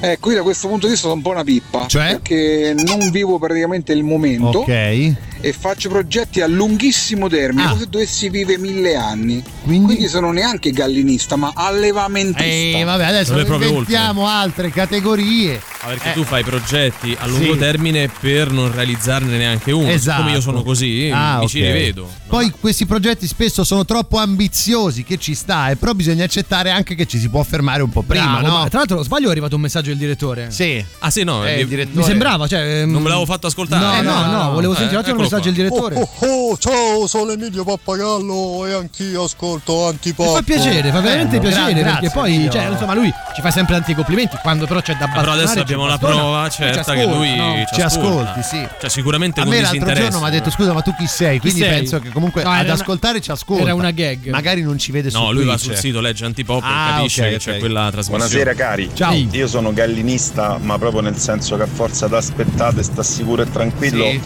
[0.00, 1.86] Eh, qui da questo punto di vista sono un po' una pippa.
[1.86, 2.18] Cioè?
[2.18, 4.58] Perché non vivo praticamente il momento.
[4.58, 5.14] Ok.
[5.42, 7.68] E faccio progetti a lunghissimo termine, Ah.
[7.70, 9.42] come se dovessi vivere mille anni.
[9.62, 10.06] Quindi?
[10.08, 12.42] sono neanche gallinista, ma allevamentista.
[12.78, 15.60] E vabbè, adesso Non proprio inventiamo altre categorie.
[15.82, 16.12] Ah, perché Eh.
[16.12, 17.58] tu fai progetti a lungo Sì.
[17.58, 19.88] termine per non realizzarne neanche uno.
[19.88, 20.20] Esatto.
[20.22, 21.50] Come io sono così, Ah, mi ok.
[21.50, 22.08] ci rivedo.
[22.26, 26.94] Poi questi progetti spesso sono troppo ambiziosi, che ci sta, e però bisogna accettare anche
[26.94, 28.58] che ci si può fermare un po' prima, Bravo, no?
[28.62, 30.50] ma Tra l'altro, sbaglio, è arrivato un messaggio del direttore.
[30.50, 30.84] Sì.
[30.98, 32.82] Ah, sì, no, Eh, il- direttore- Mi sembrava, cioè.
[32.82, 34.02] ehm, non me l'avevo fatto ascoltare.
[34.02, 35.52] No, no, no, volevo sentire un attimo il eccolo messaggio qua.
[35.52, 35.94] direttore.
[35.96, 40.26] Oh, oh, ciao, sono Emilio Pappagallo e anch'io ascolto Antipop.
[40.28, 43.50] Mi fa piacere, fa veramente Bello, piacere gra- perché poi, cioè, insomma, lui ci fa
[43.50, 44.36] sempre tanti complimenti.
[44.42, 47.04] Quando però c'è da Ah, bastonare, però adesso abbiamo la prova E ci certa che
[47.06, 47.54] lui no?
[47.68, 48.30] ci, Ci ascolta.
[48.32, 48.68] ascolti, sì.
[48.80, 51.38] Cioè, sicuramente A me l'altro giorno mi ha detto scusa ma tu chi sei?
[51.38, 51.68] Quindi sei?
[51.70, 53.62] penso che comunque No, ad una- ascoltare ci ascolta.
[53.64, 54.28] era una gag.
[54.30, 57.22] Magari non ci vede su No, lui va sul sito, legge Antipop Ah, e capisce
[57.22, 58.18] ok, che c'è quella trasmissione.
[58.28, 59.12] Buonasera cari, Ciao.
[59.30, 63.50] io sono gallinista ma proprio nel senso che a forza di aspettate sta sicuro e
[63.50, 64.20] tranquillo Sì.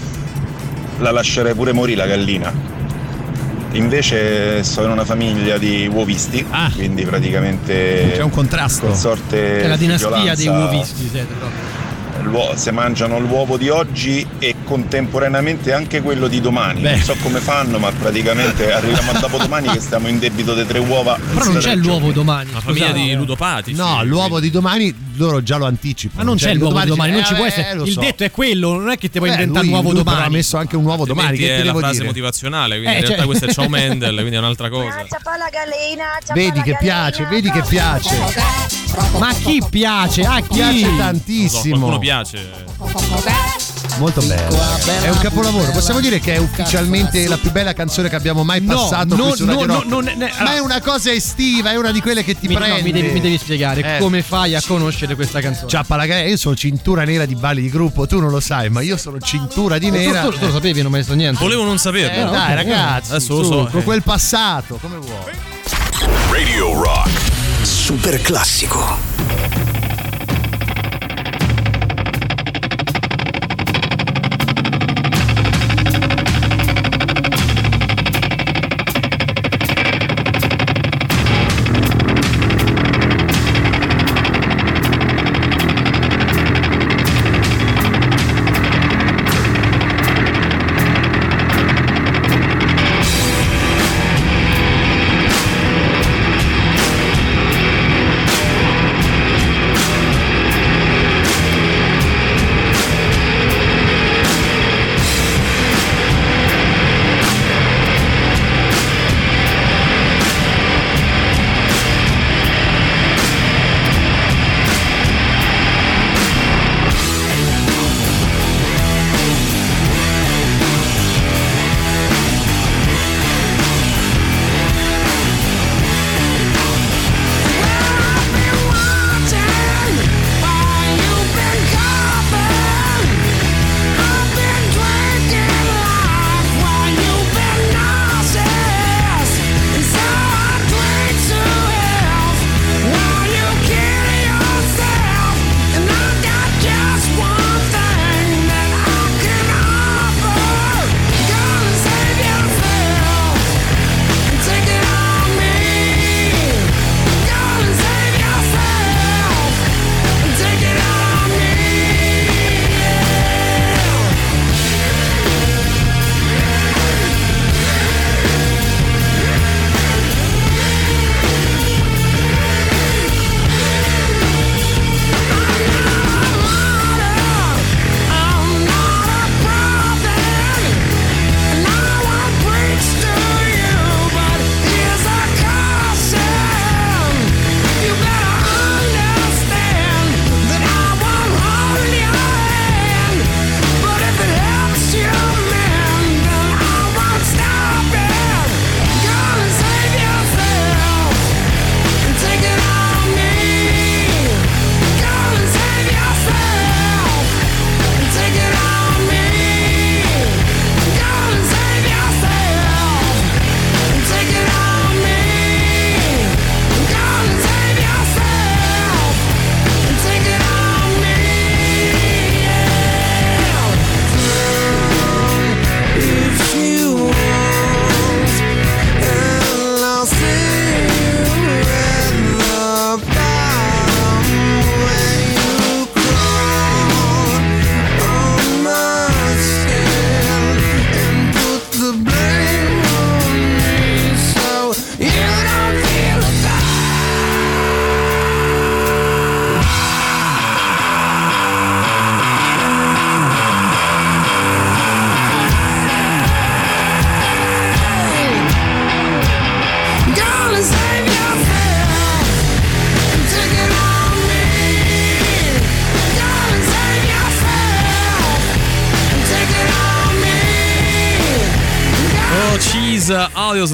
[0.98, 2.52] La lascerei pure morire la gallina.
[3.72, 6.70] Invece sono in una famiglia di uovisti, Ah.
[6.72, 8.86] quindi praticamente C'è un contrasto.
[8.86, 12.30] consorte È la dinastia dei uovisti, siete proprio.
[12.30, 16.82] l'uo- se mangiano l'uovo di oggi e contemporaneamente anche quello di domani.
[16.82, 16.90] Beh.
[16.92, 20.78] Non so come fanno, ma praticamente arriviamo a dopodomani che stiamo in debito di tre
[20.78, 21.18] uova.
[21.32, 22.50] Però non c'è l'uovo domani.
[22.50, 23.76] Una famiglia di ludopatici.
[23.76, 26.22] No, l'uovo di domani loro già lo anticipano.
[26.22, 27.74] Ma non Cioè, c'è l'uovo di domani, non dice, ci può eh, essere.
[27.74, 28.00] lo Il so.
[28.00, 30.24] detto è quello, non è che ti puoi Eh, inventare lui- un uovo lui domani.
[30.24, 31.36] ha messo anche un uovo domani.
[31.36, 32.04] Che è la frase dire?
[32.06, 35.06] motivazionale, quindi Eh, in realtà cioè- questo è ciao Mendel, quindi è un'altra cosa.
[36.32, 38.16] Vedi che piace, vedi che piace.
[39.18, 40.22] Ma a chi piace?
[40.22, 40.54] A chi?
[40.54, 41.68] Piace Non so, tantissimo.
[41.78, 43.63] qualcuno piace.
[43.98, 44.58] Molto bello.
[45.02, 45.70] È un capolavoro.
[45.70, 49.34] Possiamo dire che è ufficialmente la più bella canzone che abbiamo mai No, passato no,
[49.38, 52.24] no, no, non è- ne- Ma allora- è una cosa estiva, è una di quelle
[52.24, 52.82] che ti Mi, no, prende.
[52.82, 53.98] mi devi, mi devi spiegare Eh.
[54.00, 55.68] come fai a conoscere questa canzone.
[55.68, 58.80] Ciappa la io sono cintura nera di balli di gruppo, tu non lo sai, ma
[58.80, 60.22] io sono cintura di Tu, nera.
[60.22, 61.38] tu- tu lo sapevi, non mi hai detto niente.
[61.40, 62.28] Volevo non saperlo.
[62.28, 63.84] Eh, dai, ok, ragazzi, adesso lo so, con eh.
[63.84, 65.32] quel passato, come vuoi.
[66.30, 67.10] Radio Rock.
[67.62, 69.13] Super classico.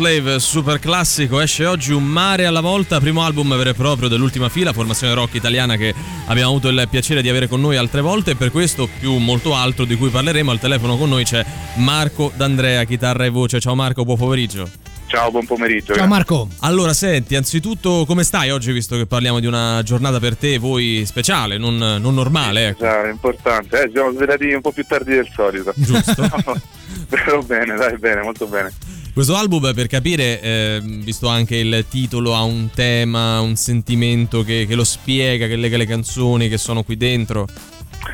[0.00, 4.48] Audioslave, super classico, esce oggi un mare alla volta, primo album vero e proprio dell'ultima
[4.48, 5.94] fila, formazione rock italiana che
[6.26, 9.54] abbiamo avuto il piacere di avere con noi altre volte e per questo più molto
[9.54, 10.50] altro di cui parleremo.
[10.50, 11.44] Al telefono con noi c'è
[11.76, 13.60] Marco D'Andrea, chitarra e voce.
[13.60, 14.70] Ciao Marco, buon pomeriggio.
[15.06, 15.92] Ciao, buon pomeriggio.
[15.92, 16.48] Ciao Marco.
[16.60, 21.02] Allora, senti, anzitutto come stai oggi, visto che parliamo di una giornata per te, voi
[21.04, 22.68] speciale, non, non normale?
[22.68, 22.84] Ecco.
[22.84, 23.82] Già, è importante.
[23.82, 25.74] Eh, siamo svegliati un po' più tardi del solito.
[25.76, 26.22] Giusto.
[27.10, 28.72] Però bene, dai, bene, molto bene.
[29.12, 34.66] Questo album, per capire, eh, visto anche il titolo, ha un tema, un sentimento che,
[34.68, 37.46] che lo spiega, che lega le canzoni che sono qui dentro.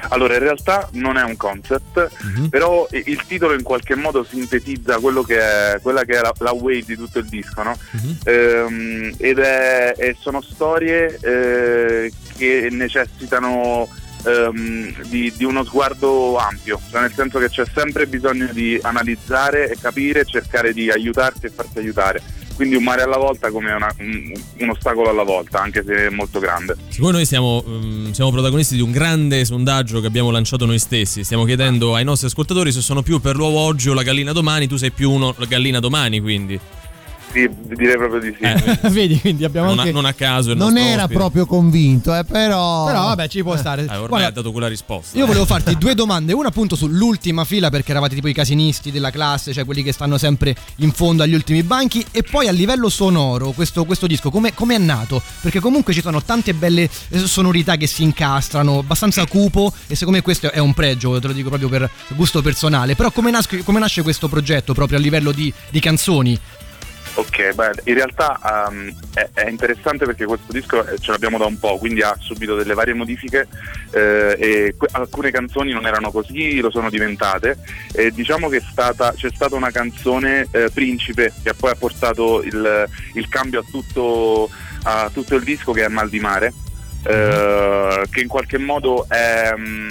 [0.09, 2.09] Allora, in realtà non è un concept,
[2.49, 6.33] però i- il titolo in qualche modo sintetizza quello che è, quella che è la,
[6.39, 7.77] la wave di tutto il disco, no?
[8.25, 13.89] Ehm, ed è, sono storie eh, che necessitano
[14.27, 19.70] ehm, di, di uno sguardo ampio, cioè nel senso che c'è sempre bisogno di analizzare
[19.70, 22.22] e capire, cercare di aiutarsi e farsi aiutare.
[22.57, 26.39] Quindi un mare alla volta come una- un, un ostacolo alla volta, anche se molto
[26.39, 26.74] grande.
[26.89, 31.22] Siccome noi siamo, mm, siamo protagonisti di un grande sondaggio che abbiamo lanciato noi stessi,
[31.22, 34.66] stiamo chiedendo ai nostri ascoltatori se sono più per l'uovo oggi o la gallina domani,
[34.66, 36.59] tu sei più uno la gallina domani, quindi.
[37.37, 38.89] Sì, direi proprio di sì.
[38.89, 39.93] Vedi, quindi abbiamo Non a, anche...
[39.93, 41.18] non a caso il Non era ospite.
[41.18, 42.87] proprio convinto, eh, però.
[42.87, 43.82] Però vabbè, ci può stare.
[43.82, 45.18] Eh, ormai Guarda, ha dato quella risposta.
[45.18, 49.11] Io volevo farti due domande, una appunto sull'ultima fila perché eravate tipo i casinisti della
[49.11, 52.89] classe, cioè quelli che stanno sempre in fondo agli ultimi banchi e poi a livello
[52.89, 55.20] sonoro questo, questo disco come è nato?
[55.43, 60.16] Perché comunque ci sono tante belle eh, sonorità che si incastrano, abbastanza cupo e secondo
[60.18, 63.62] me questo è un pregio, te lo dico proprio per gusto personale, però come, nasce-
[63.62, 66.39] come nasce questo progetto proprio a livello di, di canzoni?
[67.19, 71.47] Ok, beh, in realtà ehm, è, è interessante perché questo disco eh, ce l'abbiamo da
[71.47, 73.49] un po', quindi ha subito delle varie modifiche
[73.91, 77.57] eh, e que- alcune canzoni non erano così, lo sono diventate.
[77.95, 82.87] E diciamo che stata, c'è stata una canzone eh, Principe che poi ha portato il,
[83.14, 84.51] il cambio a tutto,
[84.83, 86.53] a tutto il disco che è Mal di Mare,
[87.03, 89.55] eh, che in qualche modo è...
[89.57, 89.89] mm,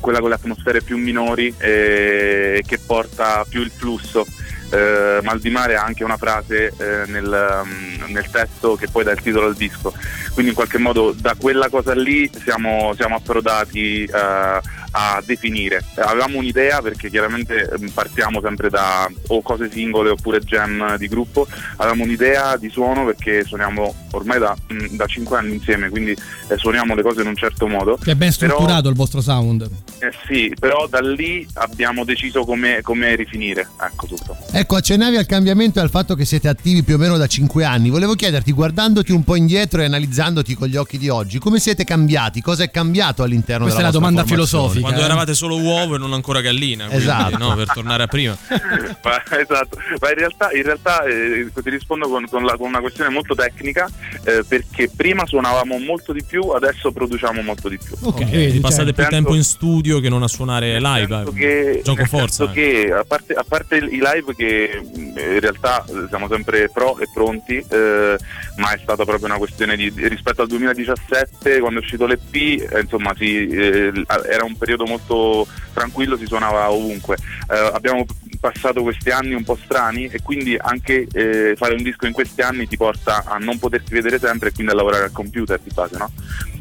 [0.00, 4.24] quella con le atmosfere più minori e che porta più il flusso.
[4.70, 9.04] Eh, Mal di mare ha anche una frase eh, nel, mm, nel testo che poi
[9.04, 9.92] dà il titolo al disco.
[10.32, 14.60] Quindi in qualche modo da quella cosa lì siamo, siamo approdati eh,
[14.92, 15.82] a definire.
[15.96, 21.46] Avevamo un'idea perché chiaramente mm, partiamo sempre da o cose singole oppure jam di gruppo,
[21.76, 26.56] avevamo un'idea di suono perché suoniamo ormai da, mm, da 5 anni insieme, quindi eh,
[26.56, 27.96] suoniamo le cose in un certo modo.
[27.96, 29.68] Che è ben Però- strutturato il vostro sound.
[29.98, 34.36] eh sì, però da lì abbiamo deciso come, come rifinire, ecco tutto.
[34.52, 37.64] Ecco, accennavi al cambiamento e al fatto che siete attivi più o meno da 5
[37.64, 37.90] anni.
[37.90, 41.84] Volevo chiederti, guardandoti un po' indietro e analizzandoti con gli occhi di oggi, come siete
[41.84, 42.40] cambiati?
[42.40, 44.68] Cosa è cambiato all'interno Questa della è la vostra domanda formazione?
[44.78, 44.87] filosofica.
[44.88, 47.36] Quando eravate solo uovo e non ancora gallina, quindi, Esatto.
[47.38, 48.36] no, per tornare a prima.
[48.48, 52.80] Ma, esatto, ma in realtà, in realtà, eh, ti rispondo con, con la- con una
[52.80, 53.88] questione molto tecnica,
[54.24, 57.94] eh, perché prima suonavamo molto di più, adesso produciamo molto di più.
[58.02, 60.78] Ok, Ok, vedi, passate cioè, più nel tempo in senso- studio che non a suonare
[60.80, 61.06] live.
[61.06, 61.34] senso eh.
[61.34, 62.46] che, Gioco forza.
[62.46, 66.68] senso che a parte, a parte i live che mh, in realtà eh, siamo sempre
[66.72, 68.16] pro e pronti, eh,
[68.56, 72.34] ma è stata proprio una questione di di- rispetto al 2017 quando è uscito l'EP,
[72.34, 73.92] eh, insomma sì, eh,
[74.30, 77.16] era un periodo molto tranquillo, si suonava ovunque.
[77.50, 78.04] Eh, abbiamo
[78.40, 82.40] passato questi anni un po' strani e quindi anche eh, fare un disco in questi
[82.40, 85.70] anni ti porta a non poterti vedere sempre e quindi a lavorare al computer di
[85.74, 86.10] base, no?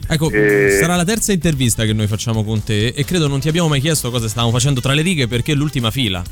[0.10, 3.50] Ecco, Eh, sarà la terza intervista che noi facciamo con te e credo non ti
[3.50, 6.24] abbiamo mai chiesto cosa stavamo facendo tra le righe perché è l'ultima fila.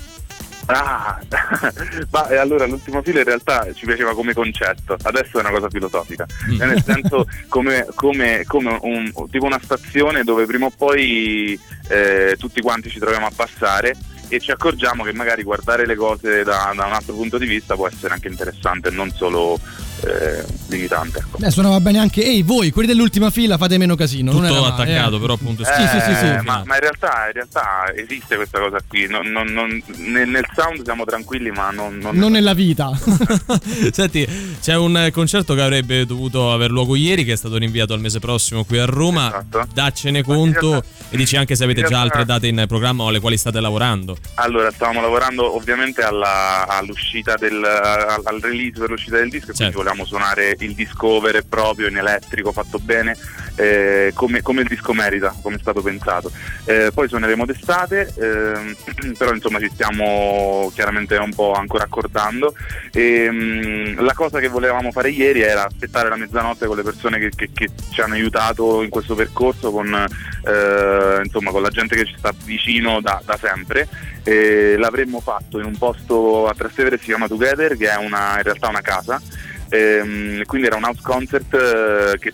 [0.68, 1.20] Ah,
[2.12, 5.70] ma eh, allora l'ultimo filo in realtà ci piaceva come concetto, adesso è una cosa
[5.70, 6.58] filosofica, Mm.
[6.58, 12.62] Nel senso come, come- come un, tipo una stazione dove prima o poi eh, tutti
[12.62, 13.96] quanti ci troviamo a passare
[14.28, 17.76] e ci accorgiamo che magari guardare le cose da, da un altro punto di vista
[17.76, 19.60] può essere anche interessante e non solo
[20.04, 21.20] eh, limitante.
[21.20, 21.44] Ecco.
[21.46, 22.24] Eh, suonava bene anche.
[22.24, 24.32] Ehi, voi, quelli dell'ultima fila, fate meno casino.
[24.32, 25.20] non Tutto era male, attaccato, eh.
[25.20, 26.26] però appunto Sì, sì, sì, sì.
[26.26, 30.28] Eh, ma, ma in, realtà, in realtà esiste questa cosa qui, Non- non- non- nel,
[30.28, 32.92] nel sound siamo tranquilli ma non, non- Non nella vita.
[33.92, 34.28] Senti,
[34.62, 38.00] c'è un eh, concerto che avrebbe dovuto aver luogo ieri, che è stato rinviato al
[38.00, 39.28] mese prossimo qui a Roma.
[39.28, 39.68] Esatto.
[39.74, 43.20] Daccene conto e dici anche se avete già realtà- altre date in programma o alle
[43.20, 44.15] quali state lavorando.
[44.36, 49.54] Allora, stavamo lavorando ovviamente alla- all'uscita del al, al release per l'uscita del disco, e
[49.56, 49.78] quindi Certo.
[49.78, 53.16] volevamo suonare il disco vero e proprio in elettrico, fatto bene,
[53.56, 56.32] eh, come, come il disco merita, come è stato pensato.
[56.66, 58.76] Eh, poi suoneremo d'estate, ehm,
[59.18, 62.54] però insomma ci stiamo chiaramente un po' ancora accordando.
[62.92, 67.20] E, mm, la cosa che volevamo fare ieri era aspettare la mezzanotte con le persone
[67.20, 71.96] che, che- che ci hanno aiutato in questo percorso, con, eh, insomma, con la gente
[71.96, 73.88] che ci sta vicino da, da sempre
[74.24, 78.44] e l'avremmo fatto in un posto a Trastevere si chiama Together che è una, in
[78.44, 79.22] realtà una casa.
[79.70, 82.34] Ehm, quindi era un house concert eh, che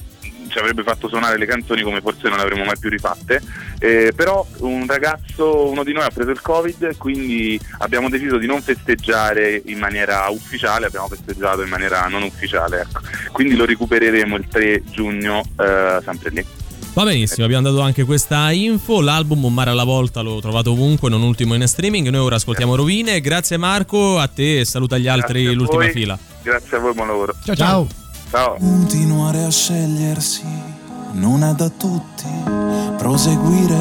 [0.51, 3.41] ci avrebbe fatto suonare le canzoni come forse non le avremmo mai più rifatte.
[3.79, 8.37] Eh, però un ragazzo uno di noi ha preso il covid e quindi abbiamo deciso
[8.37, 13.01] di non festeggiare in maniera ufficiale abbiamo festeggiato in maniera non ufficiale ecco.
[13.31, 16.45] quindi lo recupereremo il 3 giugno eh, sempre lì
[16.93, 18.99] Va benissimo, abbiamo dato anche questa info.
[18.99, 22.09] L'album Un mare alla volta l'ho trovato ovunque, non ultimo in streaming.
[22.09, 23.21] Noi ora ascoltiamo Rovine.
[23.21, 25.91] Grazie Marco, a te e saluta gli altri Grazie a l'ultima voi.
[25.91, 26.19] fila.
[26.43, 27.87] grazie a voi buon lavoro Ciao, ciao.
[28.29, 30.43] ciao Continuare a scegliersi
[31.13, 32.25] non è da tutti.
[32.97, 33.77] Proseguire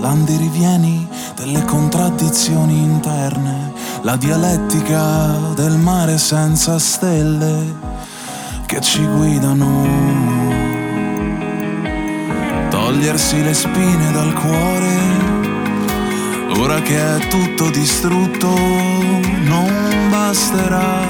[0.00, 1.06] l'andirivieni
[1.36, 3.72] delle contraddizioni interne.
[4.02, 7.74] La dialettica del mare senza stelle
[8.66, 10.33] che ci guidano.
[12.86, 14.94] Togliersi le spine dal cuore.
[16.58, 18.54] Ora che è tutto distrutto,
[19.40, 21.00] non basterà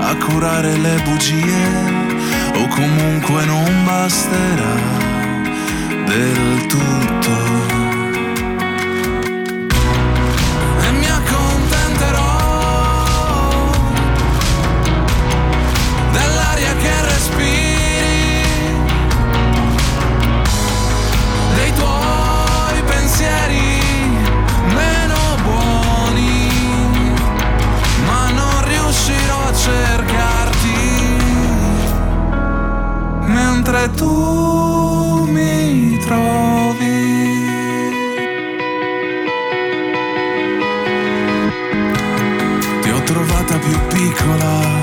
[0.00, 2.10] a curare le bugie
[2.56, 4.74] o comunque non basterà
[6.06, 7.81] del tutto.
[33.62, 37.46] Mentre tu mi trovi.
[42.82, 44.82] Ti ho trovata più piccola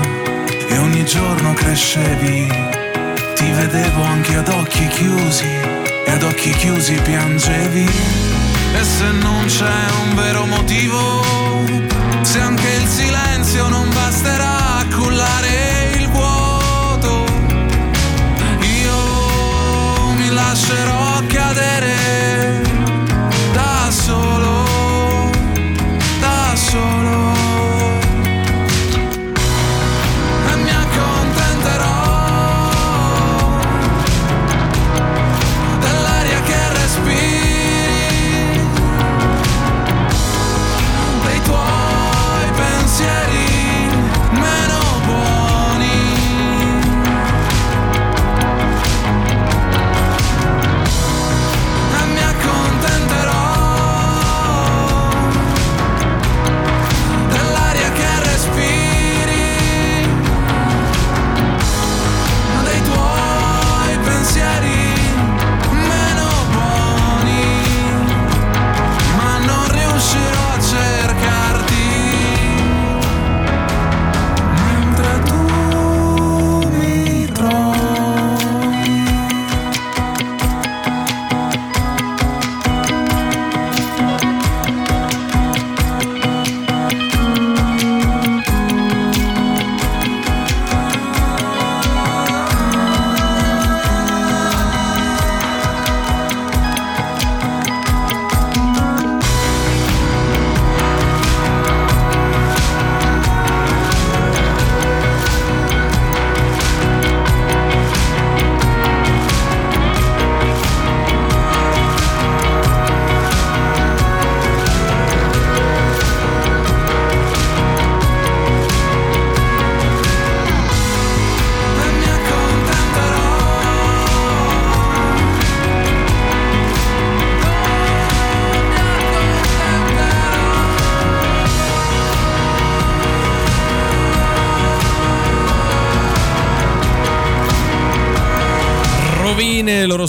[0.68, 2.46] e ogni giorno crescevi.
[3.34, 5.50] Ti vedevo anche ad occhi chiusi
[6.06, 7.84] e ad occhi chiusi piangevi.
[7.84, 11.22] E se non c'è un vero motivo,
[12.22, 15.59] se anche il silenzio non basterà a cullare
[20.70, 22.69] lascerò cadere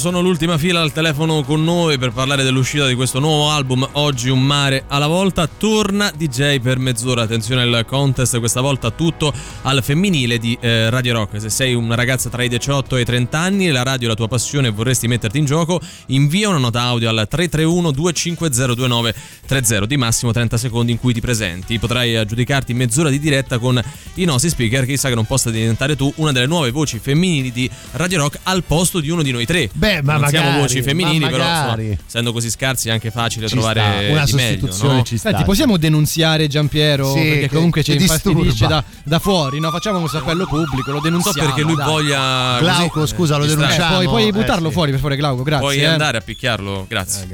[0.02, 3.88] sono l'ultima fila al telefono con noi per parlare dell'uscita di questo nuovo album.
[3.92, 5.46] Oggi un mare alla volta.
[5.46, 7.22] Torna DJ per mezz'ora.
[7.22, 9.32] Attenzione al contest, questa volta tutto
[9.62, 11.40] al femminile di eh, Radio Rock.
[11.40, 14.16] Se sei una ragazza tra i 18 e i 30 anni, la radio è la
[14.16, 19.86] tua passione e vorresti metterti in gioco, invia una nota audio al 331 250 2930
[19.86, 21.78] di massimo 30 secondi in cui ti presenti.
[21.78, 23.80] Potrai aggiudicarti mezz'ora di diretta con
[24.16, 24.84] i nostri speaker.
[24.88, 28.64] Chissà che non possa diventare tu una delle nuove voci femminili di Radio Rock al
[28.64, 29.70] posto di uno di noi tre.
[29.74, 33.12] Beh, ma non siamo magari, voci femminili, ma però insomma, essendo così scarsi è anche
[33.12, 34.50] facile Ci trovare sta, una di meglio.
[34.60, 35.04] sostituzione no?
[35.04, 35.30] ci sta.
[35.30, 37.12] Senti, possiamo denunziare Giampiero?
[37.14, 39.70] Sì, perché comunque ci infastidisce da, da fuori, no?
[39.72, 41.48] Facciamo un appello pubblico, lo Non so denunziamo.
[41.48, 41.86] perché lui dai.
[41.86, 42.58] voglia.
[42.60, 43.68] Glauco, così, scusa, lo distrarre.
[43.74, 43.96] denunciamo.
[43.96, 44.74] Puoi, puoi Eh, buttarlo sì.
[44.74, 45.66] fuori per favore, Glauco, grazie.
[45.66, 45.86] Puoi eh.
[45.86, 47.28] andare a picchiarlo, grazie.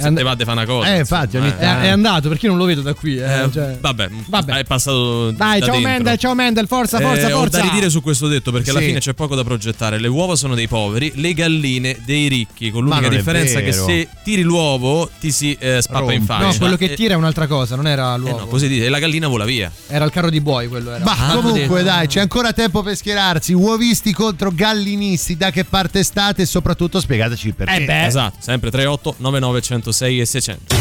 [0.00, 0.02] Eh.
[0.02, 0.94] Se and- te va a fare una cosa.
[0.94, 3.16] Eh, infatti, insomma, È, andato perché io non lo vedo da qui.
[3.18, 3.76] eh, Eh, cioè.
[3.80, 4.52] vabbè, Vabbè.
[4.54, 5.92] è passato Dai, da ciao dentro.
[5.92, 7.58] Mendel, ciao Mendel, forza, forza, Eh, Ho forza.
[7.58, 8.86] da ridire su questo detto perché alla Sì.
[8.86, 9.98] fine c'è poco da progettare.
[9.98, 12.70] Le uova sono dei poveri, le galline dei ricchi.
[12.70, 16.24] Con l'unica differenza che se tiri l'uovo ti si eh, spappa in Rompe.
[16.26, 16.46] faccia.
[16.46, 18.38] No, quello che Eh, tira è un'altra cosa, non era eh, l'uovo.
[18.40, 19.70] no, così dite, e la gallina vola via.
[19.88, 21.04] Era il carro di buoi quello era.
[21.04, 23.52] Ma Ah, comunque dai, c'è ancora tempo per schierarsi.
[23.52, 27.74] Uovisti contro gallinisti, da che parte state e soprattutto spiegateci il perché.
[27.76, 28.06] Eh beh.
[28.06, 29.60] Esatto, sempre 38 99
[29.92, 30.74] 106 e 600.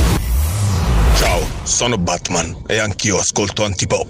[1.17, 4.07] Ciao, sono Batman e anch'io ascolto antipop.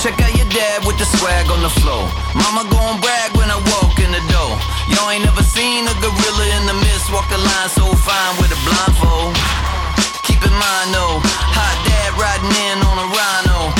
[0.00, 2.08] Check out your dad with the swag on the floor.
[2.34, 4.56] Mama gon' brag when I walk in the door.
[4.88, 8.50] Y'all ain't never seen a gorilla in the mist walk the line so fine with
[8.52, 9.34] a blindfold.
[10.24, 11.20] Keep in mind though,
[11.52, 13.77] hot dad riding in on a rhino.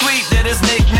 [0.00, 0.95] Sweet that his nickname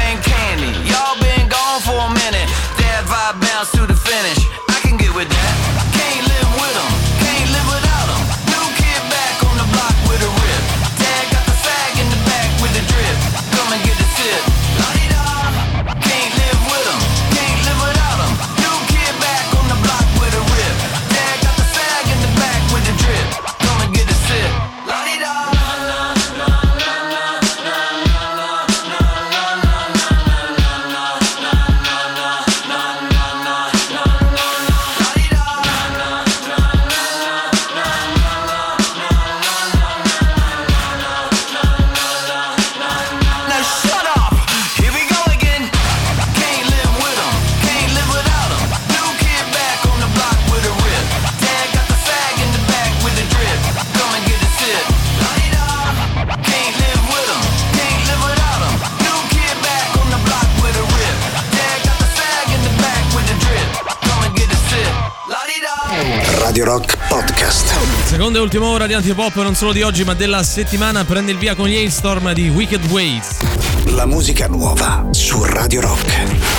[68.17, 71.37] Seconda e ultima ora di Antipop, non solo di oggi ma della settimana, prende il
[71.37, 73.37] via con gli Hailstorm di Wicked Ways.
[73.89, 76.56] La musica nuova su Radio Rock.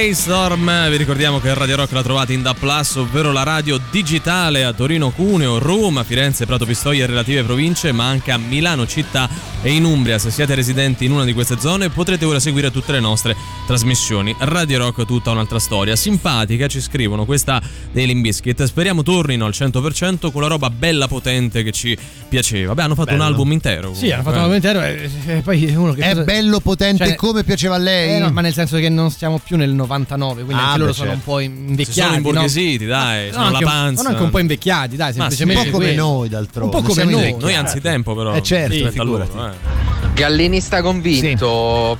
[0.00, 0.88] Breeze e Storm.
[0.88, 4.72] Vi ricordiamo che Radio Rock la trovate in Da Plus, ovvero la radio digitale a
[4.72, 9.28] Torino, Cuneo, Roma, Firenze, Prato Pistoia e relative province, ma anche a Milano città
[9.60, 10.18] e in Umbria.
[10.18, 13.36] Se siete residenti in una di queste zone potrete ora seguire tutte le nostre
[13.66, 14.34] trasmissioni.
[14.38, 15.94] Radio Rock tutta un'altra storia.
[15.96, 17.60] Simpatica, ci scrivono questa
[17.92, 18.64] dei Limbiskit.
[18.64, 21.96] Speriamo tornino al 100% con la roba bella potente che ci
[22.26, 22.74] piaceva.
[22.74, 23.22] Beh, hanno fatto Bello.
[23.22, 23.92] un album intero.
[23.92, 26.60] Sì, hanno comunque, fatto un album intero e, e poi uno che È cosa- bello
[26.60, 28.14] potente Cioè, come piaceva a lei.
[28.16, 30.90] Eh, no, ma nel senso che non stiamo più nel 99, quindi Ah, anche loro
[30.90, 31.30] beh, sono un certo.
[31.30, 31.92] po' Si invecchiati.
[31.92, 32.16] sono no?
[32.16, 33.96] imborghesiti, dai, No, sono anche, la panza.
[34.02, 36.76] sono anche un po' invecchiati, dai, sì, semplicemente un po' come noi, d'altronde.
[36.76, 37.36] Un po' come noi.
[37.38, 38.34] Noi anzitempo però.
[38.34, 39.54] Eh, certo, loro, figurati.
[39.56, 40.12] eh.
[40.14, 41.98] Gallinista convinto.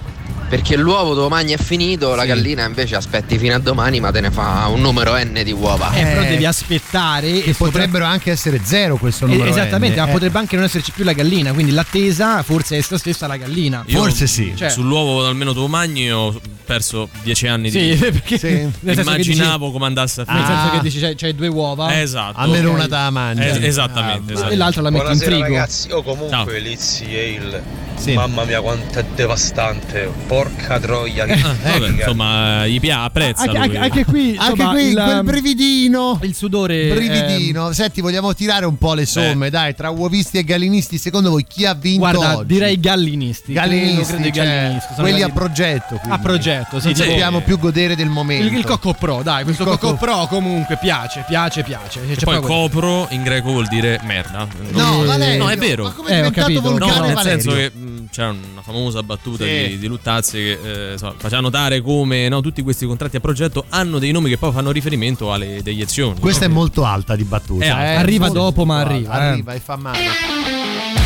[0.50, 2.28] Perché l'uovo domani è finito, la Sì.
[2.28, 5.92] gallina invece aspetti fino a domani, ma te ne fa un numero N di uova.
[5.94, 6.26] Eh, però Eh.
[6.26, 9.48] devi aspettare e potrebbero anche essere zero questo Eh, numero.
[9.48, 10.12] esattamente, N, ma eh.
[10.12, 13.84] potrebbe anche non esserci più la gallina, quindi l'attesa forse è essa stessa la gallina.
[13.86, 14.52] Io, Forse sì.
[14.56, 18.48] Cioè- Sull'uovo almeno tu magni ho perso dieci anni Sì, di perché Sì.
[18.80, 20.52] nel senso che dici- Immaginavo come andasse a nel finire.
[20.56, 20.76] senso Ah.
[20.76, 22.38] che dici c'hai, c'hai due uova Esatto.
[22.40, 23.44] Almeno una da mangia.
[23.44, 24.50] Es- esattamente, Ah, esatto.
[24.52, 25.42] e l'altra la metti in frigo.
[25.42, 26.58] ragazzi, io comunque Ciao.
[26.58, 27.62] Lizzy Ale,
[28.00, 28.14] Sì.
[28.14, 33.52] mamma mia quanto è devastante, porca troia che Ah, vabbè, insomma, gli piace, apprezza Anche,
[33.58, 33.62] lui.
[33.66, 36.18] anche- anche qui, Anche insomma, qui il, quel brividino.
[36.22, 37.72] il sudore ehm, Brividino.
[37.72, 40.96] Senti, vogliamo tirare un po' le somme, dai, tra uovisti e gallinisti.
[40.98, 42.46] Secondo voi chi ha vinto Guarda, oggi?
[42.54, 43.52] direi gallinisti.
[43.52, 44.94] Gallinisti, credo, cioè, gallinisti.
[44.94, 45.96] Quelli a gallini- progetto.
[45.96, 46.10] quindi.
[46.10, 46.86] A progetto, sì.
[46.86, 48.46] Non sappiamo più godere del momento.
[48.46, 52.00] il, il Coco Pro, dai, questo Il Coco, Coco- Pro comunque piace, piace, piace.
[52.16, 54.46] C'è poi copro in greco vuol dire merda.
[54.70, 55.84] No, Eh, no, è vero.
[55.84, 56.60] Ma come è Eh, ho diventato capito.
[56.70, 57.40] No, volcano nel Valerio?
[57.40, 57.72] senso che
[58.10, 59.68] c'era una famosa battuta Sì.
[59.68, 60.58] di, di Luttazzi che
[60.88, 64.36] eh, insomma, faceva notare come no, tutti questi contratti a progetto hanno dei nomi che
[64.38, 66.18] poi fanno riferimento alle deiezioni.
[66.20, 66.52] Questa no?
[66.52, 67.64] è molto alta di battuta.
[67.64, 67.84] Alta.
[67.92, 69.26] eh, Arriva dopo, ma arriva, eh.
[69.28, 70.99] Arriva e fa male.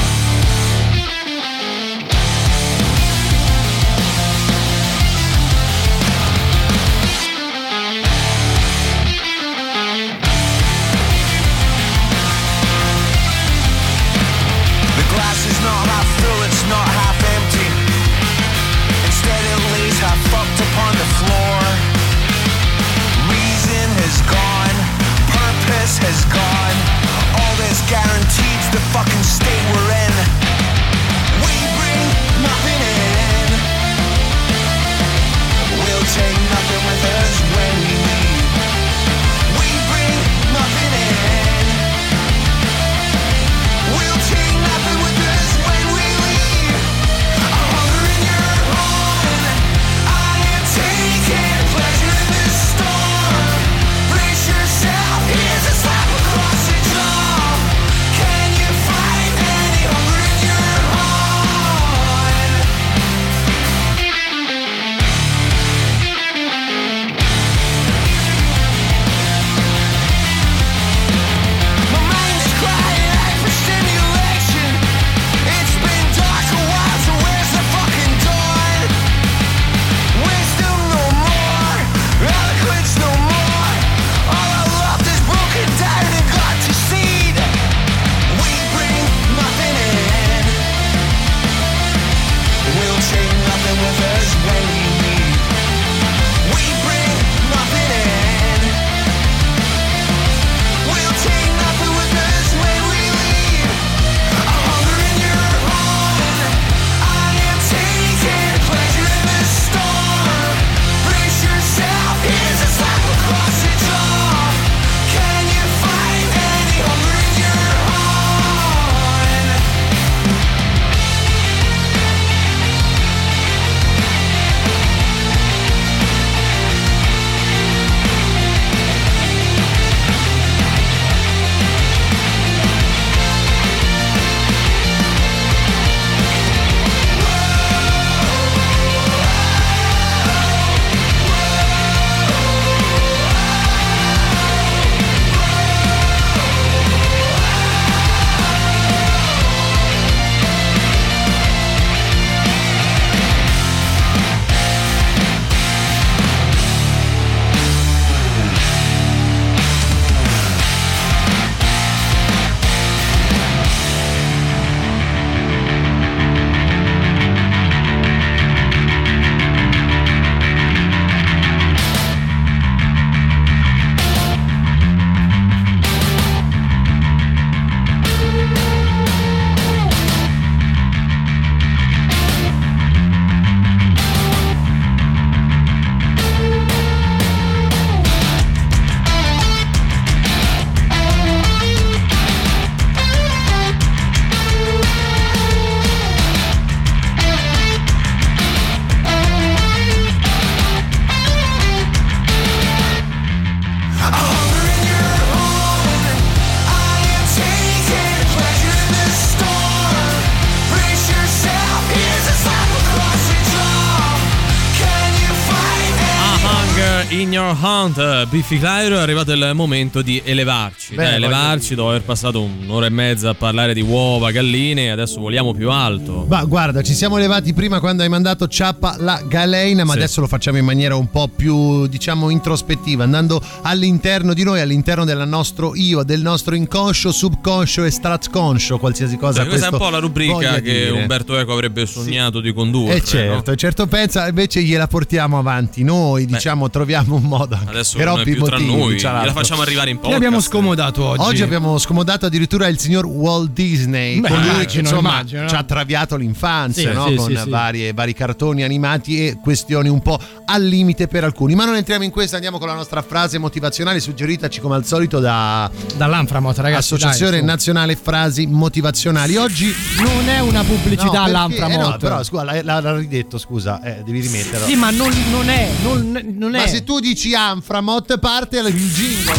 [218.35, 220.97] Biffy Clyro, è arrivato il momento di elevarci.
[220.97, 225.21] Beh, Dai, elevarci dopo aver passato un'ora e mezza a parlare di uova, galline, adesso
[225.21, 226.27] voliamo più alto.
[226.29, 229.99] Ma guarda, ci siamo elevati prima quando hai mandato Ciappa la Galeina, ma Sì.
[229.99, 235.05] adesso lo facciamo in maniera un po' più, diciamo, introspettiva, andando all'interno di noi, all'interno
[235.05, 239.79] del nostro io, del nostro inconscio, subconscio e stratconscio, qualsiasi cosa Cioè, questa è un
[239.79, 240.91] po' la rubrica che dire.
[240.91, 242.97] Umberto Eco avrebbe sognato di condurre.
[242.97, 243.57] Eh certo, no?
[243.57, 248.59] certo pensa, invece gliela portiamo avanti noi, diciamo, troviamo un modo Adesso per più tra
[248.59, 249.41] motivi, noi, tra gliela l'altro.
[249.43, 250.17] facciamo arrivare in podcast.
[250.17, 251.21] abbiamo scomodato oggi?
[251.23, 255.49] Oggi abbiamo scomodato addirittura il signor Walt Disney, Beh, colui che immagino, insomma immagino, no?
[255.49, 257.07] ci ha traviato l'infanzia Sì, no?
[257.09, 257.49] sì, con sì, sì.
[257.49, 261.55] varie- vari cartoni animati e questioni un po' al limite per alcuni.
[261.55, 265.19] Ma non entriamo in questo, andiamo con la nostra frase motivazionale suggeritaci come al solito
[265.21, 266.95] da Dall'Anframot, ragazzi.
[266.95, 267.45] Associazione dai.
[267.45, 269.37] Nazionale Frasi Motivazionali.
[269.37, 271.73] Oggi Non è una pubblicità No, all'Anframot.
[271.87, 274.67] eh no, però scusa, l'ha, l'ha- l'ha ridetto, scusa, eh, devi rimetterlo.
[274.67, 275.71] Sì, ma non, non è.
[275.83, 276.59] Non, non è.
[276.61, 279.33] Ma se tu dici Anframot parte il jingle.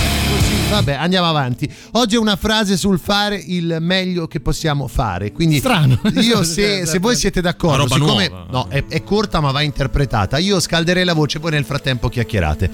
[0.69, 1.71] Vabbè, andiamo avanti.
[1.91, 5.32] Oggi è una frase sul fare il meglio che possiamo fare.
[5.32, 5.99] Quindi Strano.
[6.15, 8.45] io se, se voi siete d'accordo, siccome nuova.
[8.49, 12.69] no, è, è corta ma va interpretata, io scalderei la voce, voi nel frattempo chiacchierate.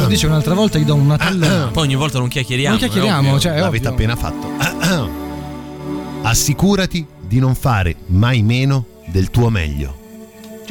[0.00, 1.66] Lo dice un'altra volta, gli do una tallona.
[1.68, 2.76] Poi ogni volta non chiacchieriamo.
[2.76, 3.40] Non è chiacchieriamo, ovvio.
[3.40, 4.06] cioè, è L'avete ovvio.
[4.06, 5.20] appena fatto.
[6.22, 10.00] Assicurati di non fare mai meno del tuo meglio.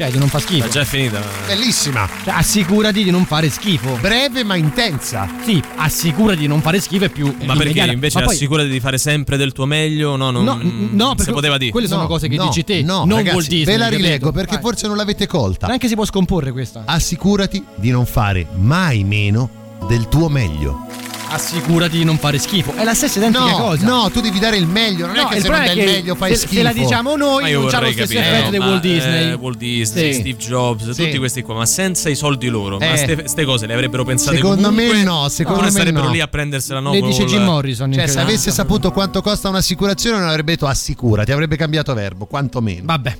[0.02, 0.64] Cioè, di non fa schifo.
[0.64, 1.22] Ma già è finita.
[1.46, 3.96] Bellissima, Cioè, assicurati di non fare schifo.
[4.00, 5.28] breve ma intensa.
[5.44, 7.26] Sì, assicurati di non fare schifo è più.
[7.26, 7.92] Ma perché immediata.
[7.92, 10.16] invece Ma poi- assicurati di fare sempre del tuo meglio?
[10.16, 11.70] No, non, No, no, se perché poteva dire.
[11.70, 13.64] quelle sono No, cose che no, dici te, no, non ragazzi, Walt Disney.
[13.64, 14.62] Ve la rilego perché Vai.
[14.62, 15.66] forse non l'avete colta.
[15.68, 16.82] Neanche si può scomporre questa.
[16.84, 19.48] Assicurati di non fare mai meno
[19.86, 20.84] del tuo meglio.
[21.32, 22.74] Assicurati di non fare schifo.
[22.74, 23.86] È la stessa identica No, cosa.
[23.86, 25.78] no, tu devi dare il meglio, non No, è che il se non problema dai
[25.78, 26.54] è il che meglio fai se, schifo.
[26.54, 28.66] se la diciamo noi, Ma non c'ha lo vorrei stesso capire, effetto no, di ma,
[28.66, 29.28] Walt Disney.
[29.30, 30.20] eh, Walt Disney, Sì.
[30.20, 31.04] Steve Jobs, Sì.
[31.04, 32.76] tutti questi qua, ma senza i soldi loro.
[32.78, 33.14] Ma Eh.
[33.14, 36.10] queste cose le avrebbero pensate Secondo me comunque, no, secondo me starebbero no.
[36.12, 37.92] lì a prendersela no Le dice Jim Morrison.
[37.92, 42.82] Cioè, se avesse saputo quanto costa un'assicurazione, non avrebbe detto assicurati, avrebbe cambiato verbo, quantomeno.
[42.84, 43.18] Vabbè.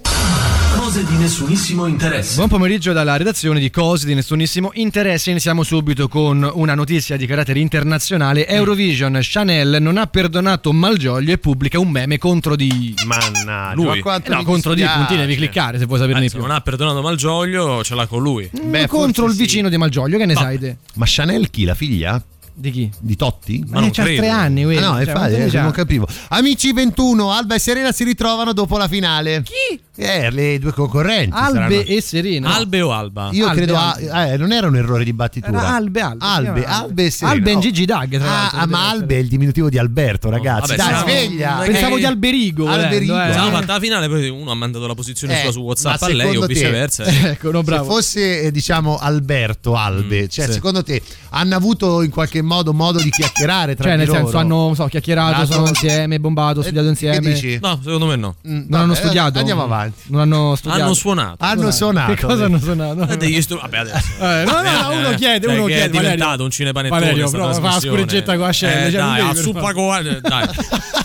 [0.92, 2.34] Cose di nessunissimo interesse.
[2.34, 5.30] Buon pomeriggio dalla redazione di Cose di nessunissimo interesse.
[5.30, 8.46] Iniziamo subito con una notizia di carattere internazionale.
[8.46, 12.94] Eurovision, Chanel non ha perdonato Malgioglio e pubblica un meme contro di...
[13.06, 14.02] Mannaggia, Lui.
[14.04, 16.46] ma Eh no, contro di puntini devi cliccare se vuoi saperne di Adesso più.
[16.46, 18.50] non ha perdonato Malgioglio, ce l'ha con lui.
[18.52, 19.40] Beh, contro il forse sì.
[19.44, 20.76] vicino di Malgioglio, che ne sai te?
[20.96, 21.64] Ma Chanel chi?
[21.64, 22.22] La figlia?
[22.54, 22.90] Di chi?
[22.98, 23.64] Di Totti?
[23.66, 24.20] Ma non c'ha credo.
[24.20, 24.80] tre anni, Ah, quello.
[24.80, 25.62] no, cioè, infatti, eh, c'ha?
[25.62, 26.06] non capivo.
[26.28, 29.42] Amici 21, Alba e Serena si ritrovano dopo la finale.
[29.42, 29.80] Chi?
[29.94, 31.36] Eh, le due concorrenti.
[31.36, 32.54] Albe saranno- e Serena.
[32.54, 33.28] Albe o Alba?
[33.32, 34.32] Io Albe, credo, Albe.
[34.32, 35.58] eh, non era un errore di battitura.
[35.58, 36.24] Era Albe, Albe.
[36.24, 37.36] Albe, Albe e Serena.
[37.36, 37.60] Albe e Oh.
[37.60, 38.58] Gigi Dag, tra Ah, l'altro.
[38.60, 40.74] ah, ma Albe è il diminutivo di Alberto, ragazzi.
[40.74, 41.56] vabbè, Dai, siamo- sveglia.
[41.64, 42.64] Pensavo di Alberigo.
[42.64, 43.22] volendo, Alberigo.
[43.22, 43.32] eh.
[43.32, 46.08] Siamo fatta la finale, poi uno ha mandato la posizione Eh, sua su WhatsApp a
[46.08, 47.04] lei o secondo te- viceversa.
[47.32, 47.84] Ecco, no, Se bravo.
[47.90, 50.52] fosse eh, diciamo Alberto Albe, Mm, cioè sì.
[50.52, 54.20] secondo te hanno avuto in qualche modo modo di chiacchierare tra Cioè, di nel loro?
[54.20, 57.58] senso, hanno so, chiacchierato, sono insieme, bombato, Eh, studiato insieme.
[57.60, 58.36] No, secondo me no.
[58.42, 59.38] Non hanno studiato.
[59.38, 59.80] Andiamo avanti.
[60.06, 60.82] Non hanno studiato.
[60.82, 61.44] Hanno suonato.
[61.44, 62.14] Hanno suonato.
[62.14, 63.08] Che cosa hanno suonato?
[63.12, 64.06] Eh, degli str- Vabbè, adesso.
[64.20, 65.84] Eh, no, no, no, uno Eh, chiede, uno che chiede.
[65.84, 66.44] è diventato Valerio.
[66.44, 69.36] un cinepanettone Valerio, prova, fa la scorreggetta con la scella, Eh, cioè, dai, a per
[69.42, 70.02] suppa forza.
[70.02, 70.48] con- dai.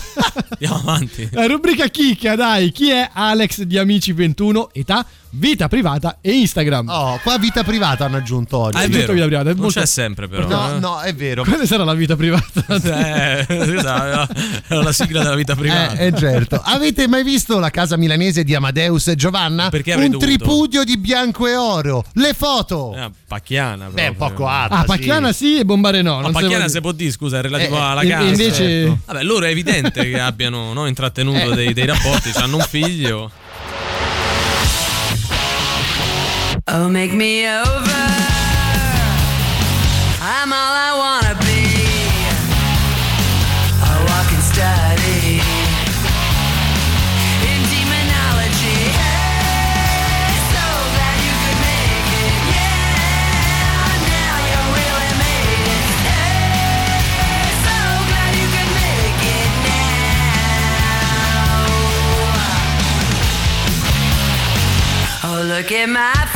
[0.60, 1.28] Andiamo avanti.
[1.32, 2.72] La rubrica chicca, dai.
[2.72, 4.70] Chi è Alex di Amici 21?
[4.72, 6.88] Età, vita privata e Instagram.
[6.88, 8.76] Oh, qua vita privata hanno aggiunto oggi.
[8.76, 9.12] Ah, è Aggiunto vero.
[9.14, 10.46] vita privata, è Non molto- c'è sempre però.
[10.48, 10.78] No, eh.
[10.78, 11.44] no, è vero.
[11.44, 12.46] Quale sarà la vita privata?
[12.88, 15.94] Eh, era la sigla della vita privata.
[15.96, 16.60] Eh, eh, certo.
[16.64, 19.68] Avete mai visto la casa milanese di Amadeus e Giovanna?
[19.68, 20.30] Perché avrei un dovuto?
[20.30, 22.04] tripudio di bianco e oro.
[22.14, 22.94] Le foto.
[22.96, 23.88] Eh, pacchiana.
[23.88, 24.36] Beh, un proprio.
[24.36, 24.74] poco alta.
[24.76, 24.86] Ah, sì.
[24.86, 26.16] Pacchiana sì e Bombare no.
[26.16, 28.24] Ma non pacchiana si se può dire, scusa, è relativo Eh, alla in- casa.
[28.24, 28.54] invece-
[28.84, 28.98] certo.
[29.06, 31.54] Vabbè, loro è evidente che abbiano no, intrattenuto Eh.
[31.54, 33.30] dei, dei rapporti, hanno un figlio.
[36.70, 38.04] Oh, make me over.
[40.20, 41.64] I'm all I wanna be.
[43.80, 45.40] A walking study
[47.48, 48.80] in demonology.
[49.00, 52.36] Hey, so glad you could make it.
[52.52, 55.88] Yeah, now you really made it.
[56.04, 57.76] Hey, so
[58.12, 59.88] glad you could make it now.
[65.24, 66.27] Oh, look at my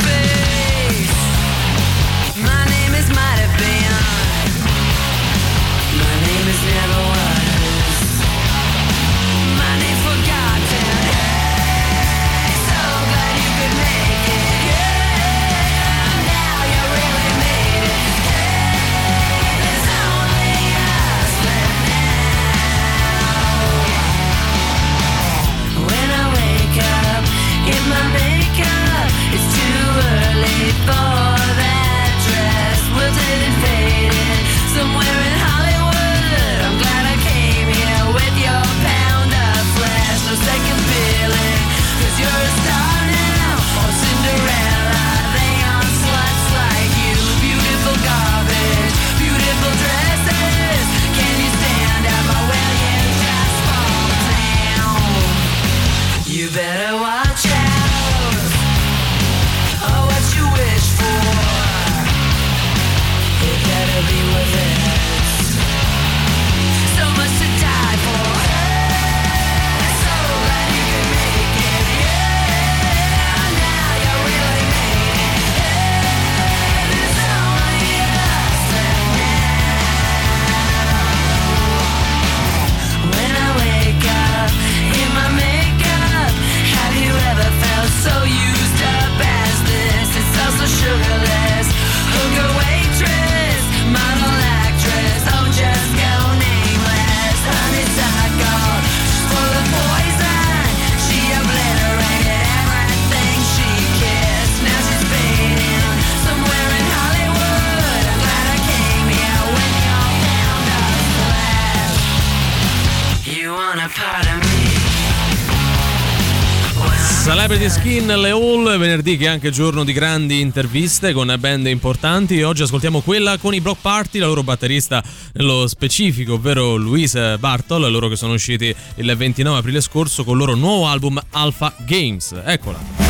[118.03, 122.41] Skin, le All, venerdì che è anche giorno di grandi interviste con band importanti.
[122.41, 125.01] Oggi ascoltiamo quella con i Block Party, la loro batterista
[125.33, 130.39] nello specifico, ovvero Louise Bartol, loro che sono usciti il 29 aprile scorso con il
[130.39, 132.35] loro nuovo album Alpha Games.
[132.43, 133.02] Eccola.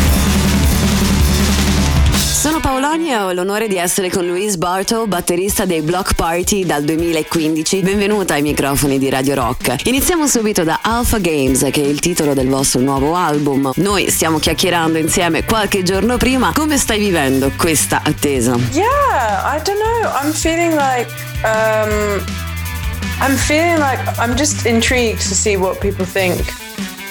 [2.43, 6.83] Sono Paoloni e ho l'onore di essere con Louise Bartle, batterista dei Block Party dal
[6.83, 7.79] 2015.
[7.79, 9.85] Benvenuta ai microfoni di Radio Rock.
[9.85, 13.71] Iniziamo subito da Alpha Games, che è il titolo del vostro nuovo album.
[13.75, 16.51] Noi stiamo chiacchierando insieme qualche giorno prima.
[16.53, 18.57] Come stai vivendo questa attesa?
[18.73, 20.11] Yeah, I don't know.
[20.21, 21.09] I'm feeling like
[21.45, 22.21] um,
[23.21, 26.43] I'm feeling like I'm just intrigued to see what people think.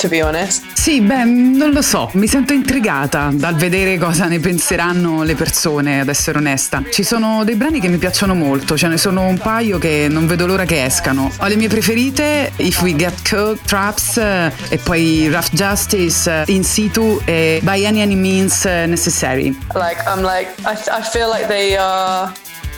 [0.03, 0.65] To be honest.
[0.73, 6.01] Sì, beh, non lo so, mi sento intrigata dal vedere cosa ne penseranno le persone,
[6.01, 6.83] ad essere onesta.
[6.91, 10.27] Ci sono dei brani che mi piacciono molto, ce ne sono un paio che non
[10.27, 11.31] vedo l'ora che escano.
[11.39, 16.53] Ho le mie preferite, If We Get Caught, Traps eh, e poi Rough Justice, eh,
[16.53, 19.57] In Situ e By Any Any Means eh, Necessary.
[19.75, 22.33] Like I'm like I, I feel like they are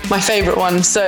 [0.08, 1.00] my favorite ones, so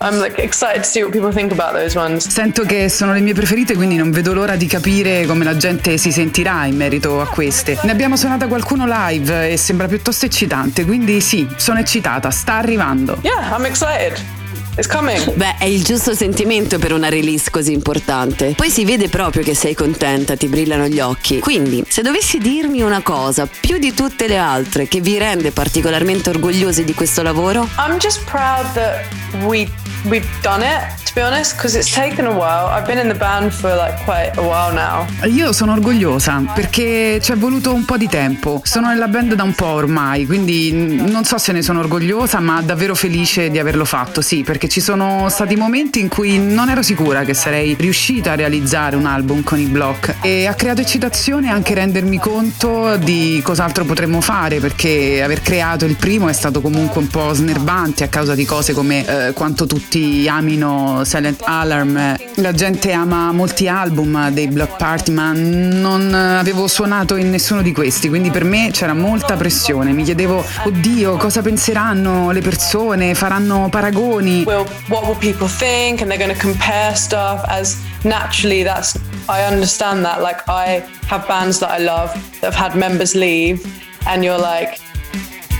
[0.00, 2.28] I'm like excited to see what people think about those ones.
[2.28, 5.96] Sento che sono le mie preferite, quindi non vedo l'ora di capire come la gente
[5.98, 7.78] si sentirà in merito a queste.
[7.82, 13.18] Ne abbiamo suonata qualcuno live e sembra piuttosto eccitante, quindi sì, sono eccitata, sta arrivando.
[13.22, 14.41] Yeah, I'm excited.
[14.74, 15.34] It's coming.
[15.34, 18.54] Beh, è il giusto sentimento per una release così importante.
[18.56, 21.40] Poi si vede proprio che sei contenta, ti brillano gli occhi.
[21.40, 26.30] Quindi, se dovessi dirmi una cosa, più di tutte le altre, che vi rende particolarmente
[26.30, 27.68] orgogliosi di questo lavoro?
[27.76, 29.04] I'm just proud that
[29.42, 29.68] we
[30.04, 31.01] we've done it.
[31.14, 32.68] To be honest, because it's taken a while.
[32.68, 35.06] I've been in the band for like quite a while now.
[35.28, 38.62] Io sono orgogliosa perché ci è voluto un po' di tempo.
[38.64, 42.62] Sono nella band da un po' ormai, quindi non so se ne sono orgogliosa, ma
[42.62, 46.80] davvero felice di averlo fatto, sì, perché ci sono stati momenti in cui non ero
[46.80, 51.50] sicura che sarei riuscita a realizzare un album con i Block e ha creato eccitazione
[51.50, 57.02] anche rendermi conto di cos'altro potremmo fare, perché aver creato il primo è stato comunque
[57.02, 62.16] un po' snervante a causa di cose come eh, quanto tutti amino Silent Alarm.
[62.36, 67.72] La gente ama molti album dei Block Party, ma non avevo suonato in nessuno di
[67.72, 69.92] questi, quindi per me c'era molta pressione.
[69.92, 73.14] Mi chiedevo, oddio, cosa penseranno le persone?
[73.14, 74.44] Faranno paragoni?
[74.46, 76.00] Will what will people think?
[76.00, 77.42] And they're going to compare stuff.
[77.46, 78.94] As naturally, that's
[79.28, 80.20] I understand that.
[80.20, 83.60] Like I have bands that I love that have had members leave,
[84.06, 84.78] and you're like.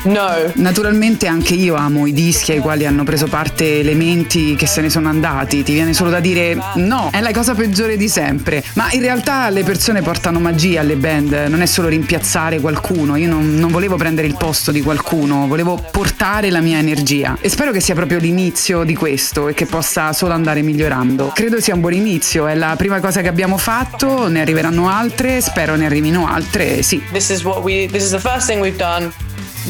[0.04, 0.30] No.
[0.54, 4.90] Naturalmente anche io amo i dischi ai quali hanno preso parte elementi che se ne
[4.90, 5.62] sono andati.
[5.62, 8.64] Ti viene solo da dire no, è la cosa peggiore di sempre.
[8.74, 13.16] Ma in realtà le persone portano magia alle band, non è solo rimpiazzare qualcuno.
[13.16, 17.36] Io non, non volevo prendere il posto di qualcuno, volevo portare la mia energia.
[17.40, 21.30] E spero che sia proprio l'inizio di questo e che possa solo andare migliorando.
[21.32, 25.40] Credo sia un buon inizio, è la prima cosa che abbiamo fatto, ne arriveranno altre,
[25.40, 27.00] spero ne arrivino altre, sì.
[27.12, 27.88] This is what we.
[27.90, 29.12] This is the first thing we've done.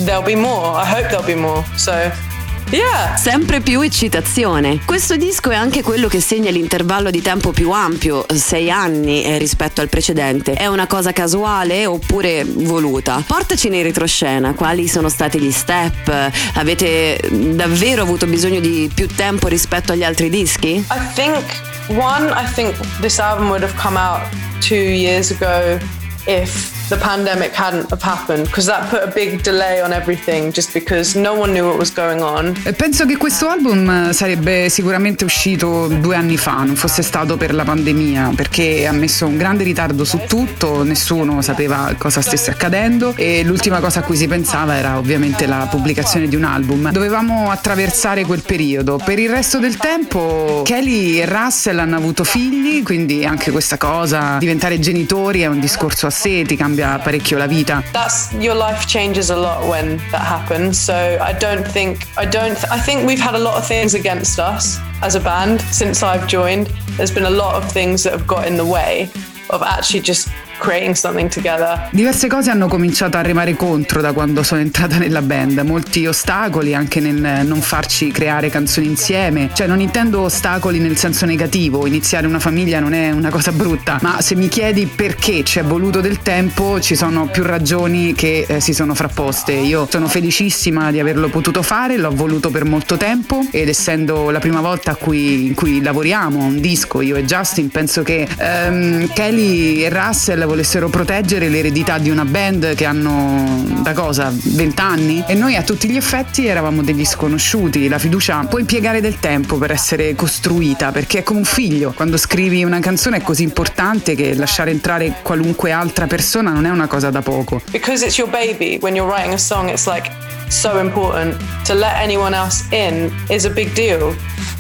[0.05, 0.81] There'll be more.
[0.81, 1.65] I hope there'll be more.
[1.77, 2.31] So.
[2.73, 3.17] Yeah.
[3.17, 4.81] Sempre più eccitazione.
[4.87, 9.37] Questo disco è anche quello che segna l'intervallo di tempo più ampio, sei anni eh,
[9.37, 10.55] rispetto al precedente.
[10.55, 13.23] È una cosa casuale oppure voluta?
[13.27, 16.31] Portaci in retroscena, quali sono stati gli step?
[16.55, 20.71] Avete davvero avuto bisogno di più tempo rispetto agli altri dischi?
[20.71, 20.85] I
[21.15, 21.45] think
[21.89, 22.31] one.
[22.31, 24.23] I think this album would have come out
[24.61, 25.79] two years ago
[26.25, 30.73] if the pandemic hadn't have happened because that put a big delay on everything just
[30.73, 32.55] because no one knew what was going on.
[32.77, 37.65] Penso che questo album sarebbe sicuramente uscito due anni fa, non fosse stato per la
[37.65, 43.43] pandemia, perché ha messo un grande ritardo su tutto, nessuno sapeva cosa stesse accadendo e
[43.45, 46.91] l'ultima cosa a cui si pensava era ovviamente la pubblicazione di un album.
[46.91, 49.01] Dovevamo attraversare quel periodo.
[49.03, 54.37] Per il resto del tempo Kelly e Russell hanno avuto figli, quindi anche questa cosa,
[54.39, 57.83] diventare genitori è un discorso a sé, ti cambia parecchio la vita.
[57.93, 60.79] That's your life changes a lot when that happens.
[60.79, 64.39] So I don't think I don't I think we've had a lot of things against
[64.39, 66.67] us as a band since I've joined.
[66.97, 69.11] There's been a lot of things that have got in the way
[69.51, 70.29] of actually just
[70.63, 71.89] creating something together.
[71.91, 76.75] Diverse cose hanno cominciato a remare contro da quando sono entrata nella band, molti ostacoli
[76.75, 82.27] anche nel non farci creare canzoni insieme, cioè non intendo ostacoli nel senso negativo, iniziare
[82.27, 86.01] una famiglia non è una cosa brutta, ma se mi chiedi perché ci è voluto
[86.01, 89.53] del tempo ci sono più ragioni che eh, si sono frapposte.
[89.53, 93.45] Io sono felicissima di averlo potuto fare, l'ho voluto per molto tempo.
[93.51, 97.69] Ed essendo la prima volta cui- in cui lavoriamo a un disco io e Justin
[97.69, 103.95] penso che ehm, Kelly e Russell volessero proteggere l'eredità di una band che hanno da
[103.95, 107.89] cosa 20 anni e noi a tutti gli effetti eravamo degli sconosciuti.
[107.89, 111.93] La fiducia può impiegare del tempo per essere costruita perché è come un figlio.
[111.93, 116.71] Quando scrivi una canzone è così importante che lasciare entrare qualunque altra persona non è
[116.71, 117.63] una cosa da poco.
[117.71, 120.11] Because it's your baby, when you're writing a song, it's like
[120.49, 121.37] so important.
[121.67, 124.15] To let anyone else in is a big deal.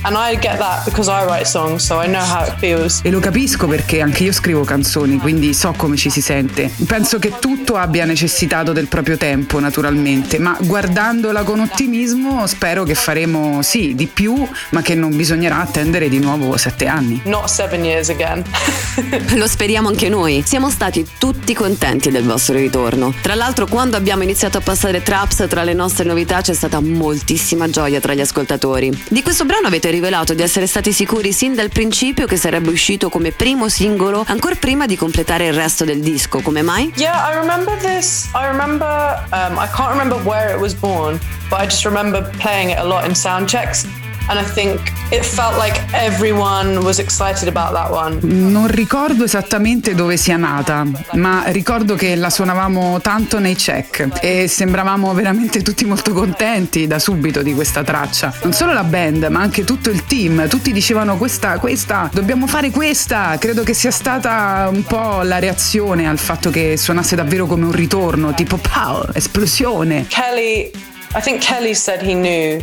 [0.05, 3.01] And I get that because I write songs, so I know how it feels.
[3.05, 6.73] E lo capisco perché anche io scrivo canzoni, quindi so come ci si sente.
[6.87, 12.95] Penso che tutto abbia necessitato del proprio tempo, naturalmente, ma guardandola con ottimismo spero che
[12.95, 17.21] faremo sì di più, ma che non bisognerà attendere di nuovo sette anni.
[17.25, 18.43] Not seven years again.
[19.37, 20.43] Lo speriamo anche noi.
[20.45, 23.15] Siamo stati tutti contenti del vostro ritorno.
[23.23, 27.69] Tra l'altro, quando abbiamo iniziato a passare traps tra le nostre novità, c'è stata moltissima
[27.71, 28.91] gioia tra gli ascoltatori.
[29.09, 33.09] Di questo brano avete rivelato di essere stati sicuri sin dal principio che sarebbe uscito
[33.09, 36.41] come primo singolo, ancora prima di completare il resto del disco.
[36.41, 36.93] Come mai?
[36.97, 38.29] Yeah, I remember this.
[38.35, 41.19] I remember, um, I can't remember where it was born,
[41.49, 43.87] but I just remember playing it a lot in sound checks.
[44.29, 44.81] And I think
[45.11, 48.19] it felt like everyone was excited about that one.
[48.23, 54.47] Non ricordo esattamente dove sia nata, ma ricordo che la suonavamo tanto nei check e
[54.49, 58.33] sembravamo veramente tutti molto contenti da subito di questa traccia.
[58.43, 62.71] Non solo la band, ma anche tutto il team, tutti dicevano questa, questa, dobbiamo fare
[62.71, 63.37] questa.
[63.39, 67.73] Credo che sia stata un po' la reazione al fatto che suonasse davvero come un
[67.73, 70.07] ritorno, tipo pow, esplosione.
[70.09, 70.71] Kelly,
[71.15, 72.63] I think Kelly said he knew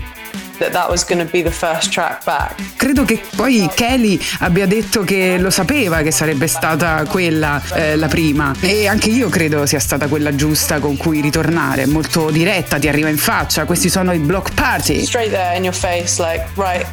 [0.60, 2.76] that that was going to be the first track back.
[2.76, 8.08] Credo che poi Kelly abbia detto che lo sapeva che sarebbe stata quella eh, la
[8.08, 12.88] prima e anche io credo sia stata quella giusta con cui ritornare, molto diretta, ti
[12.88, 15.06] arriva in faccia, questi sono i block party.
[15.06, 16.86] Straight there in your face, like, right,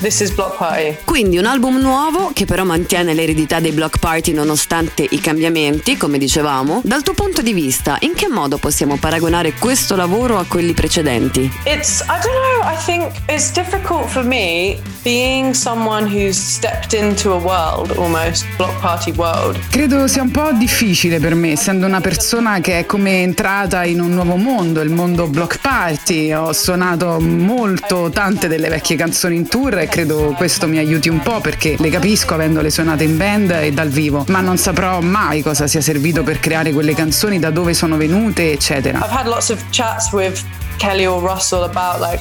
[0.00, 0.96] this is Block Party.
[1.04, 6.18] Quindi un album nuovo che però mantiene l'eredità dei block party nonostante i cambiamenti, come
[6.18, 6.80] dicevamo.
[6.84, 11.50] Dal tuo punto di vista, in che modo possiamo paragonare questo lavoro a quelli precedenti?
[11.64, 17.32] It's, I don't know, I think it's difficult for me being someone who's stepped into
[17.32, 19.58] a world almost, Block Party world.
[19.70, 24.00] Credo sia un po' difficile per me, essendo una persona che è come entrata in
[24.00, 26.32] un nuovo mondo, il mondo block party.
[26.32, 31.20] Ho suonato molto tante delle vecchie canzoni in tour e credo questo mi aiuti un
[31.20, 35.42] po' perché le capisco avendole suonate in band e dal vivo, ma non saprò mai
[35.42, 38.98] cosa sia servito per creare quelle canzoni, da dove sono venute, eccetera.
[38.98, 40.42] I've had lots of chats with
[40.78, 42.20] Kelly or Russell about like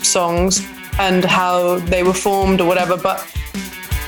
[0.00, 0.66] songs
[0.98, 3.22] and how they were formed or whatever, but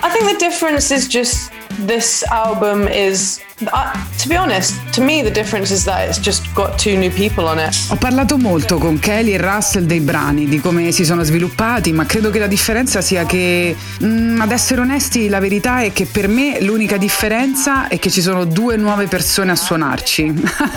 [0.03, 1.51] I think the difference is just
[1.87, 3.41] this album is
[3.73, 7.11] uh, to be honest to me the difference is that it's just got two new
[7.11, 11.05] people on it Ho parlato molto con Kelly e Russell dei brani, di come si
[11.05, 15.81] sono sviluppati, ma credo che la differenza sia che, mm, ad essere onesti, la verità
[15.81, 20.35] è che per me l'unica differenza è che ci sono due nuove persone a suonarci.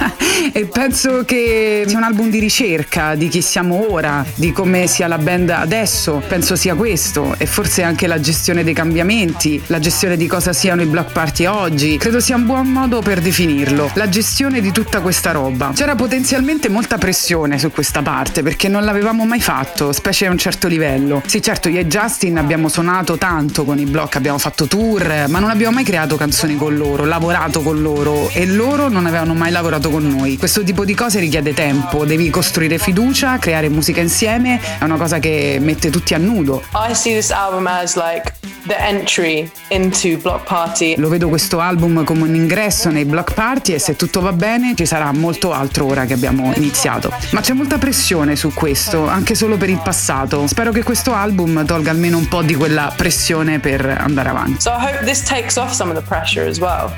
[0.54, 5.08] e penso che sia un album di ricerca di chi siamo ora, di come sia
[5.08, 6.22] la band adesso.
[6.28, 10.82] Penso sia questo, e forse anche la gestione dei cambiamenti, la gestione di cosa siano
[10.82, 11.98] i block party oggi.
[11.98, 13.92] Credo sia un buon modo per definirlo.
[13.96, 15.72] La gestione di tutta questa roba.
[15.74, 20.38] C'era potenzialmente molta pressione su questa parte perché non l'avevamo mai fatto, specie a un
[20.38, 21.22] certo livello.
[21.26, 25.40] Sì, certo, io e Justin abbiamo suonato tanto con i block, abbiamo fatto tour, ma
[25.40, 29.52] non abbiamo mai creato canzoni con loro, lavorato con loro e loro non avevano mai
[29.52, 30.38] lavorato con noi.
[30.38, 35.20] Questo tipo di cose richiede tempo, devi costruire fiducia, creare musica insieme, è una cosa
[35.20, 36.64] che mette tutti a nudo.
[36.74, 38.34] I see this album as like
[38.68, 43.74] the entry into Block Party Lo vedo questo album come un ingresso nei block party
[43.74, 47.12] e se tutto va bene ci sarà molto altro ora che abbiamo iniziato.
[47.32, 50.46] Ma c'è molta pressione su questo, anche solo per il passato.
[50.46, 54.62] Spero che questo album tolga almeno un po' di quella pressione per andare avanti.
[54.62, 54.72] so
[56.60, 56.94] well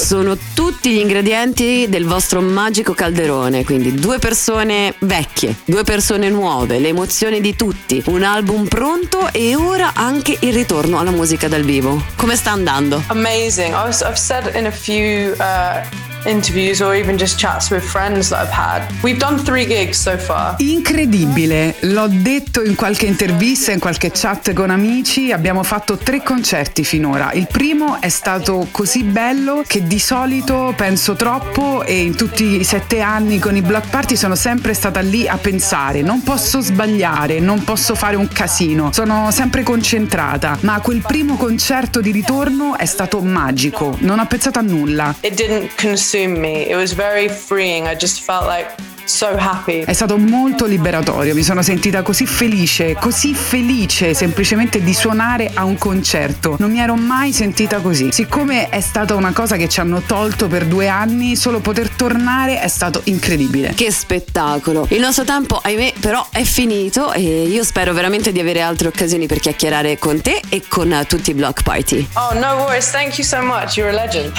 [0.00, 6.78] Sono tutti gli ingredienti del vostro magico calderone, quindi due persone vecchie, due persone nuove,
[6.78, 11.62] le emozioni di tutti, un album pronto e ora anche il ritorno alla musica dal
[11.62, 12.00] vivo.
[12.14, 13.02] Come sta andando?
[13.10, 13.74] Amazing.
[13.74, 15.88] I was, I've said in a few uh,
[16.28, 18.82] interviews or even just chats with friends that I've had.
[19.02, 20.56] We've done three gigs so far.
[20.58, 26.84] Incredibile, l'ho detto in qualche intervista, in qualche chat con amici, abbiamo fatto tre concerti
[26.84, 27.32] finora.
[27.32, 32.64] Il primo è stato così bello che di solito penso troppo e in tutti i
[32.64, 37.40] sette anni con i block party sono sempre stata lì a pensare, non posso sbagliare,
[37.40, 42.86] non posso fare un casino, sono sempre concentrata, ma quel primo concerto di ritorno è
[42.86, 45.14] stato magico, non ho pensato a nulla.
[45.22, 48.70] it didn't consume me it was very freeing I just felt like
[49.08, 49.82] so happy.
[49.84, 55.64] È stato molto liberatorio, mi sono sentita così felice, così felice semplicemente di suonare a
[55.64, 56.56] un concerto.
[56.58, 58.10] Non mi ero mai sentita così.
[58.12, 62.60] Siccome è stata una cosa che ci hanno tolto per due anni, solo poter tornare
[62.60, 63.72] è stato incredibile.
[63.74, 64.86] Che spettacolo!
[64.90, 69.26] Il nostro tempo, ahimè, però è finito e io spero veramente di avere altre occasioni
[69.26, 72.08] per chiacchierare con te e con tutti i block party.
[72.14, 72.90] Oh, no worries.
[72.90, 73.76] Thank you so much.
[73.76, 74.32] You're a legend.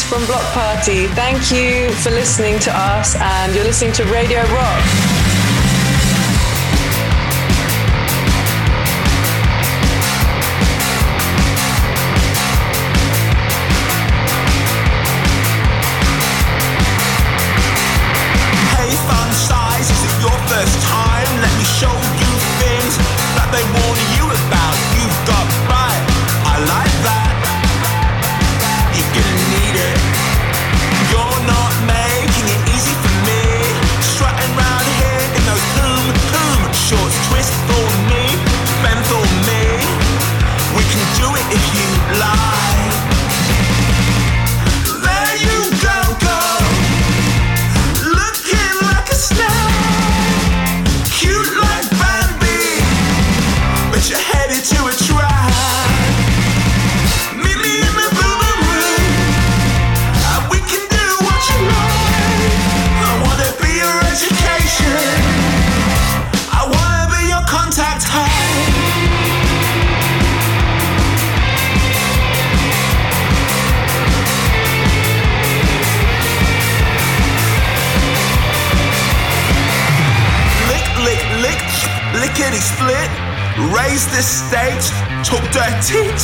[0.00, 1.08] I'm from Block Party.
[1.08, 4.82] Thank you for listening to us, and you're listening to Radio Rock.
[18.76, 21.26] Hey, fun size, is it your first time?
[21.42, 22.30] Let me show you
[22.62, 22.94] things
[23.34, 23.87] that they warn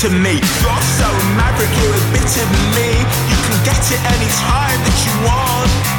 [0.04, 0.34] to me.
[0.34, 2.90] You're so maverick, you're a bit of me.
[3.30, 5.93] You can get it anytime that you want.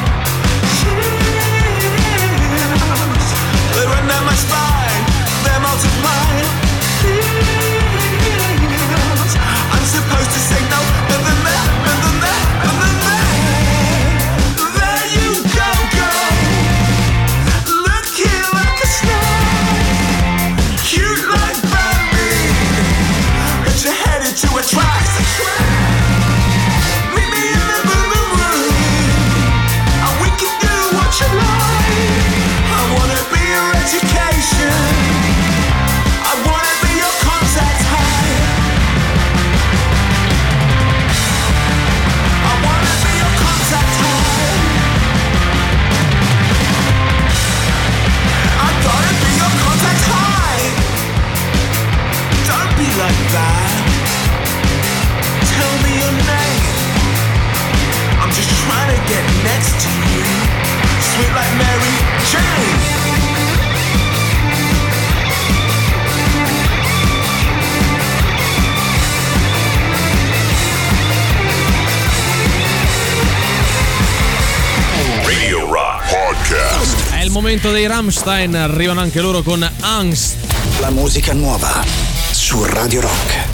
[77.56, 80.36] Momento dei Rammstein, arrivano anche loro con Angst.
[80.80, 81.82] La musica nuova
[82.30, 83.45] su Radio Rock.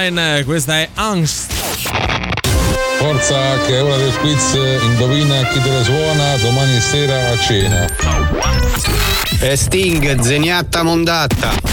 [0.00, 1.52] Rammstein, questa è Angst.
[2.98, 7.86] Forza che è ora del quiz, indovina chi te la suona domani sera a cena.
[9.40, 11.69] E Sting, zeniatta mondatta.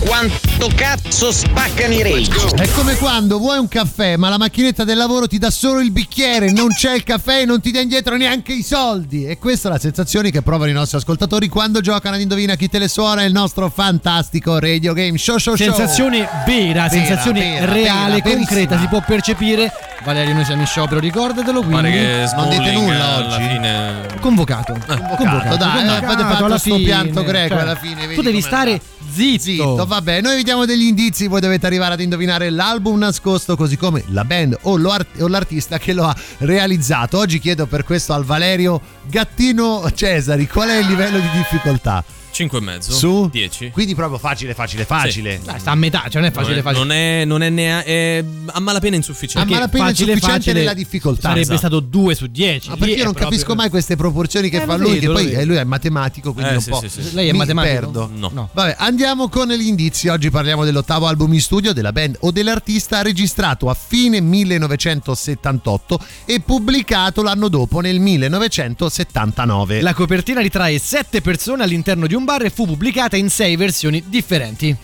[0.00, 2.54] Quanto cazzo spaccano i rage?
[2.54, 5.90] È come quando vuoi un caffè, ma la macchinetta del lavoro ti dà solo il
[5.90, 9.26] bicchiere, non c'è il caffè e non ti dà indietro neanche i soldi.
[9.26, 12.68] E questa è la sensazione che provano i nostri ascoltatori quando giocano ad Indovina chi
[12.68, 15.66] te le suona il nostro fantastico radio game show show show.
[15.66, 19.70] Sensazione vera, sensazione vera, reale, vera, concreta, si può percepire.
[20.04, 21.58] Valerio, noi siamo in sciopero, ricordatelo.
[21.62, 23.48] Quindi Pare che Non dite nulla alla oggi?
[23.48, 24.06] fine.
[24.20, 24.72] Convocato.
[24.86, 28.02] Convocato, dai, eh, avete fatto alla sto pianto greco cioè, alla fine.
[28.02, 28.80] vedi Tu devi stare
[29.10, 29.42] zitto.
[29.42, 33.76] Zitto, vabbè, noi vi diamo degli indizi, voi dovete arrivare ad indovinare l'album nascosto, così
[33.76, 37.18] come la band o, art- o l'artista che lo ha realizzato.
[37.18, 42.04] Oggi chiedo per questo al Valerio Gattino Cesari, qual è il livello di difficoltà?
[42.30, 42.92] 5 e mezzo.
[42.92, 43.28] Su?
[43.30, 43.70] 10.
[43.70, 45.40] Quindi proprio facile, facile, facile.
[45.42, 46.84] Dai, sta a metà, cioè non è facile, facile.
[46.84, 49.48] Non è, non è nea- è a malapena insufficiente.
[49.50, 51.20] A malapena facile, insufficiente facile nella difficoltà.
[51.28, 51.58] Sarebbe Esatto.
[51.58, 52.68] stato 2 su 10.
[52.70, 55.24] Ma perché io non capisco mai queste proporzioni che Eh, fa lui, vedo, che poi
[55.26, 55.40] vedo.
[55.40, 57.14] eh, lui è matematico, quindi Eh, un sì, po' sì, sì.
[57.14, 57.74] Lei è mi matematico?
[57.74, 58.10] perdo.
[58.14, 58.48] No.
[58.52, 60.08] Vabbè, andiamo con gli indizi.
[60.08, 66.40] Oggi parliamo dell'ottavo album in studio della band o dell'artista registrato a fine 1978 e
[66.40, 69.80] pubblicato l'anno dopo nel 1979.
[69.80, 74.02] La copertina ritrae 7 persone all'interno di un bar e fu pubblicata in 6 versioni
[74.06, 74.76] differenti.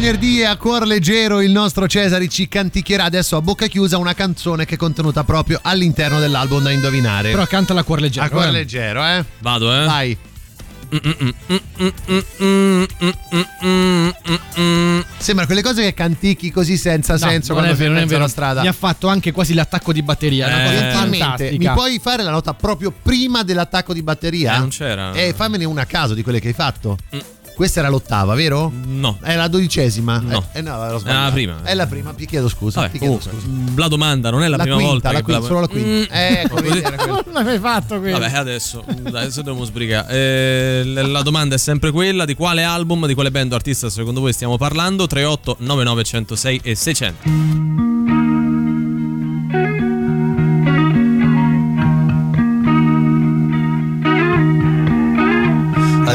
[0.00, 4.14] Venerdì e a cuor leggero il nostro Cesari ci canticchierà adesso a bocca chiusa una
[4.14, 7.32] canzone che è contenuta proprio all'interno dell'album da indovinare.
[7.32, 8.26] Però canta la cuor leggero.
[8.26, 8.50] a cuor eh.
[8.52, 9.24] leggero, eh?
[9.40, 9.84] Vado, eh.
[9.84, 10.16] Vai.
[15.18, 17.92] Sembra quelle cose che cantichi così senza No, senso non quando è sei vero, in
[17.92, 18.22] non è mezzo vero.
[18.22, 18.60] alla strada.
[18.62, 20.46] Mi ha fatto anche quasi l'attacco di batteria.
[21.36, 24.54] Eh, mi puoi fare la nota proprio prima dell'attacco di batteria?
[24.54, 25.12] Eh, non c'era.
[25.12, 26.96] Eh, fammene una a caso di quelle che hai fatto.
[27.58, 28.70] Questa era l'ottava, vero?
[28.72, 29.18] No.
[29.20, 30.20] È la dodicesima?
[30.20, 30.44] No.
[30.52, 31.60] Eh, eh no, È la prima.
[31.64, 32.82] È la prima, ti chiedo scusa.
[32.82, 33.80] Vabbè, ti chiedo comunque, scusa.
[33.80, 35.88] La domanda non è la, La prima quinta, volta la quinta, solo la quinta.
[35.88, 36.16] Mm.
[36.16, 37.22] Eh, ecco.
[37.28, 38.16] Non l'avevi fatto quello.
[38.16, 40.12] Vabbè, adesso, adesso dobbiamo sbrigare.
[40.12, 44.20] Eh, la domanda è sempre quella: di quale album, di quale band o artista secondo
[44.20, 45.08] voi stiamo parlando?
[45.08, 47.28] 38 99 106 e 600.
[56.06, 56.14] A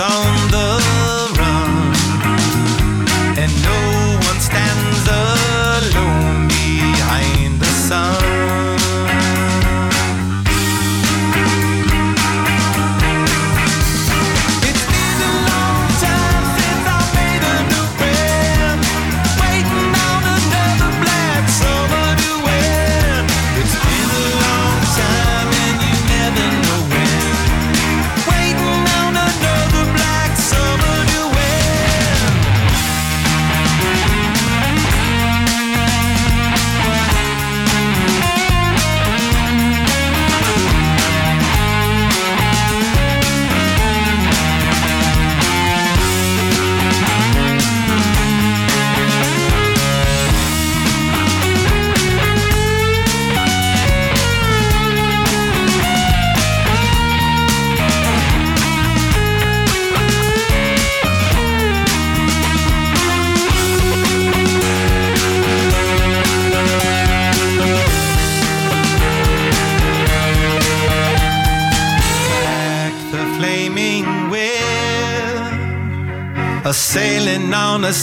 [0.00, 0.89] On the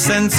[0.10, 0.30] on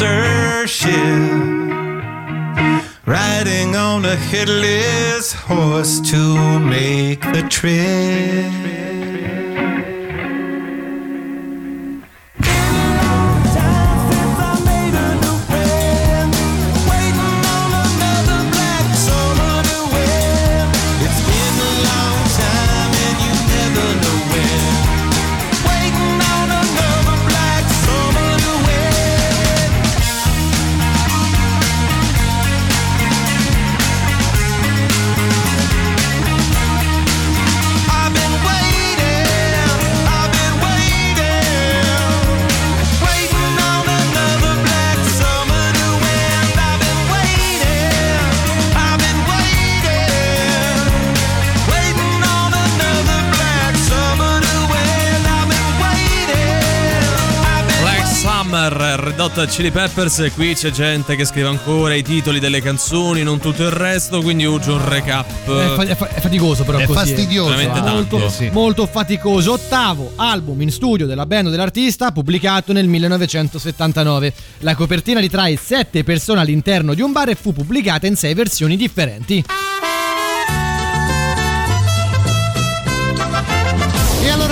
[59.41, 63.39] Hot Chili Peppers, e qui c'è gente che scrive ancora i titoli delle canzoni, non
[63.39, 65.27] tutto il resto, quindi uso un recap.
[65.29, 66.99] È, fa- è fa- è faticoso però È così.
[66.99, 67.83] fastidioso, Veramente eh.
[67.83, 68.19] tanto.
[68.19, 68.49] Molto, Sì.
[68.53, 69.53] molto faticoso.
[69.53, 74.33] Ottavo album in studio della band dell'artista, pubblicato nel 1979.
[74.59, 78.77] La copertina ritrae sette persone all'interno di un bar e fu pubblicata in sei versioni
[78.77, 79.45] differenti.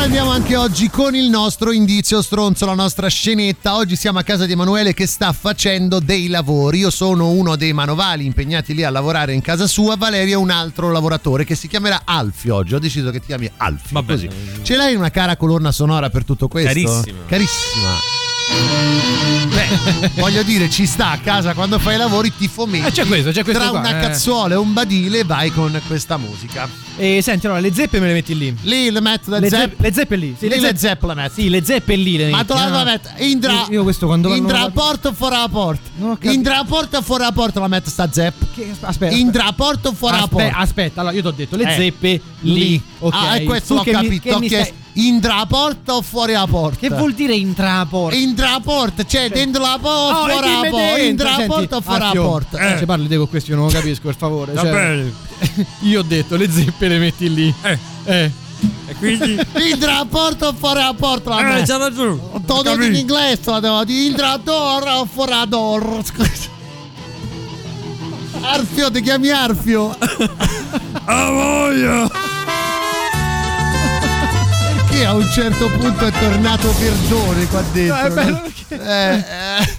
[0.07, 3.75] Andiamo anche oggi con il nostro indizio stronzo, la nostra scenetta.
[3.75, 6.79] Oggi siamo a casa di Emanuele che sta facendo dei lavori.
[6.79, 9.97] Io sono uno dei manovali impegnati lì a lavorare in casa sua.
[9.97, 12.75] Valerio è un altro lavoratore che si chiamerà Alfio oggi.
[12.75, 14.01] Ho deciso che ti chiami Alfio.
[14.01, 14.29] Bene.
[14.29, 14.63] Così.
[14.63, 16.69] Ce l'hai una cara colonna sonora per tutto questo?
[16.69, 17.19] Carissima.
[17.27, 18.26] Carissima.
[18.49, 22.87] Beh, voglio dire, ci sta a casa quando fai i lavori, ti fomenti.
[22.89, 24.01] Eh, c'è questo, c'è questo Tra qua, una eh.
[24.03, 26.69] cazzuola e un badile vai con questa musica.
[26.97, 28.57] E senti, allora le zeppe me le metti lì.
[28.63, 30.35] Lì le metto da Le, zepp- zeppe, le zeppe lì.
[30.39, 31.33] Sì, Lì le zeppe- zeppe le metto.
[31.35, 32.69] Sì, le zeppe lì le Ma ah.
[32.69, 33.09] la metto?
[33.19, 35.91] In tra, Io, questo quando in vanno- tra la porta o fuori la porta?
[35.97, 36.33] Non ho capito.
[36.33, 38.47] In tra la porta o fuori la porta la metto sta zeppa?
[38.55, 39.15] Che- aspetta.
[39.15, 40.57] In tra la porta o fuori la Aspe- porta?
[40.59, 42.81] Aspetta, allora io ti ho detto le Eh, zeppe lì.
[43.01, 43.15] Ok.
[43.15, 44.23] Ah, questo Tu l'ho capito.
[44.23, 46.79] che ho chiesto, stai- In tra la porta o fuori la porta?
[46.79, 48.17] Che vuol dire intra la porta?
[48.17, 50.77] In tra la porta, cioè dentro la porta o Oh, fuori la porta?
[50.77, 52.59] dentro, In tra la senti, porta o fuori la porta?
[52.75, 52.79] Eh.
[52.79, 54.55] Se parli te con questo io non lo capisco, per favore.
[54.57, 55.05] Cioè.
[55.83, 57.55] Io ho detto le zeppe le metti lì.
[57.63, 57.79] Eh.
[58.05, 58.31] Eh.
[58.89, 59.33] E quindi.
[59.71, 62.19] In tra la porta o fuori la porta la Eh, c'ha ragione.
[62.33, 64.05] Ho detto in inglese la devo dire.
[64.07, 66.03] In tra la torre o fuori la torre?
[68.41, 69.91] Arfio, ti chiami Arfio?
[71.05, 72.09] A voglia!
[74.97, 77.97] Perché a un certo punto è tornato Verdone qua dentro?
[77.97, 78.83] No, è bello no?
[78.83, 79.25] Eh,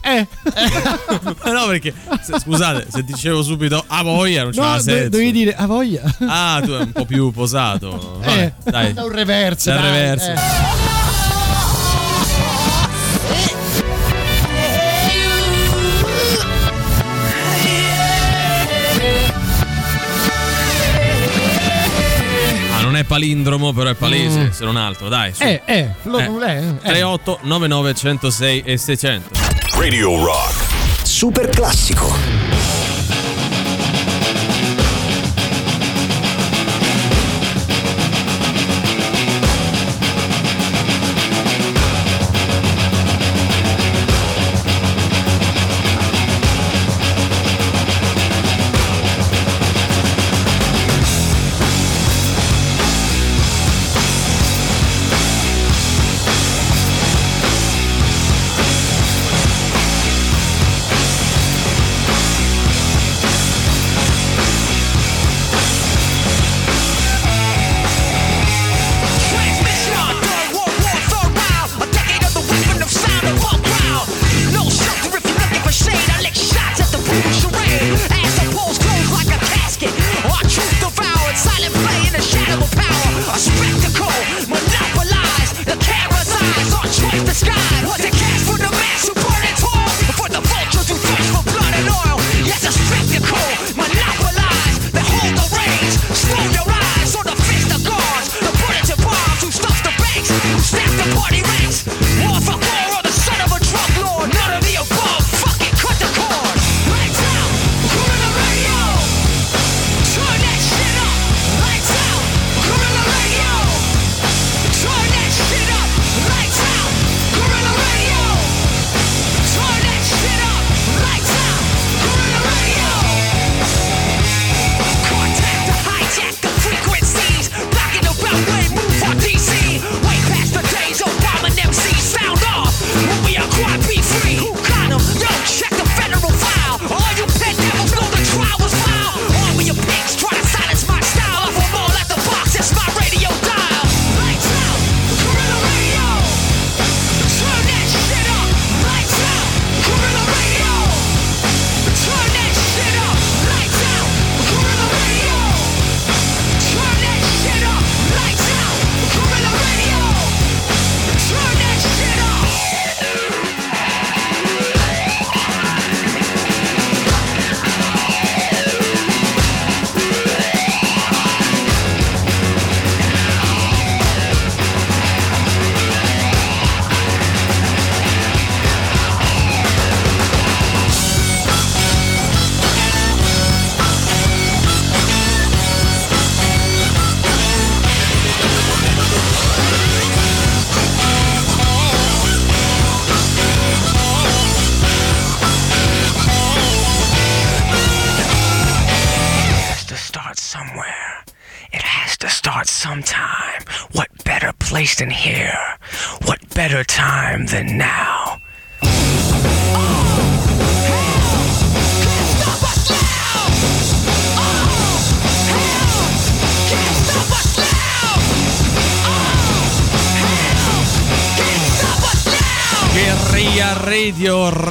[0.03, 0.27] eh.
[1.52, 1.91] no, perché
[2.22, 5.10] se- scusate, se dicevo subito a voglia non No, c'era do- senso.
[5.10, 6.03] dovevi dire a voglia.
[6.27, 8.19] Ah, tu è un po' più posato.
[8.23, 8.94] Vabbè, Eh, dai.
[8.94, 9.72] Da un reverso.
[9.72, 9.91] C'è il dai,
[23.06, 24.49] palindromo, però è palese, Mm.
[24.49, 25.34] se non altro, dai.
[25.34, 25.44] Su.
[25.44, 26.78] Eh, eh, lo, eh, eh.
[26.82, 29.30] 38 99 106 e 600.
[29.78, 30.65] Radio Rock.
[31.03, 32.47] Super classico.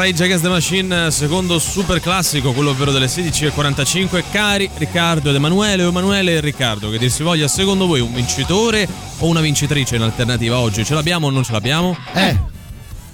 [0.07, 4.23] Rage Against the Machine, secondo super classico, quello ovvero delle 16.45.
[4.31, 8.15] Cari Riccardo ed Emanuele, o Emanuele e Riccardo, che dir si voglia, secondo voi un
[8.15, 8.87] vincitore
[9.19, 10.85] o una vincitrice in alternativa oggi?
[10.85, 11.97] Ce l'abbiamo o non ce l'abbiamo?
[12.15, 12.56] Eh.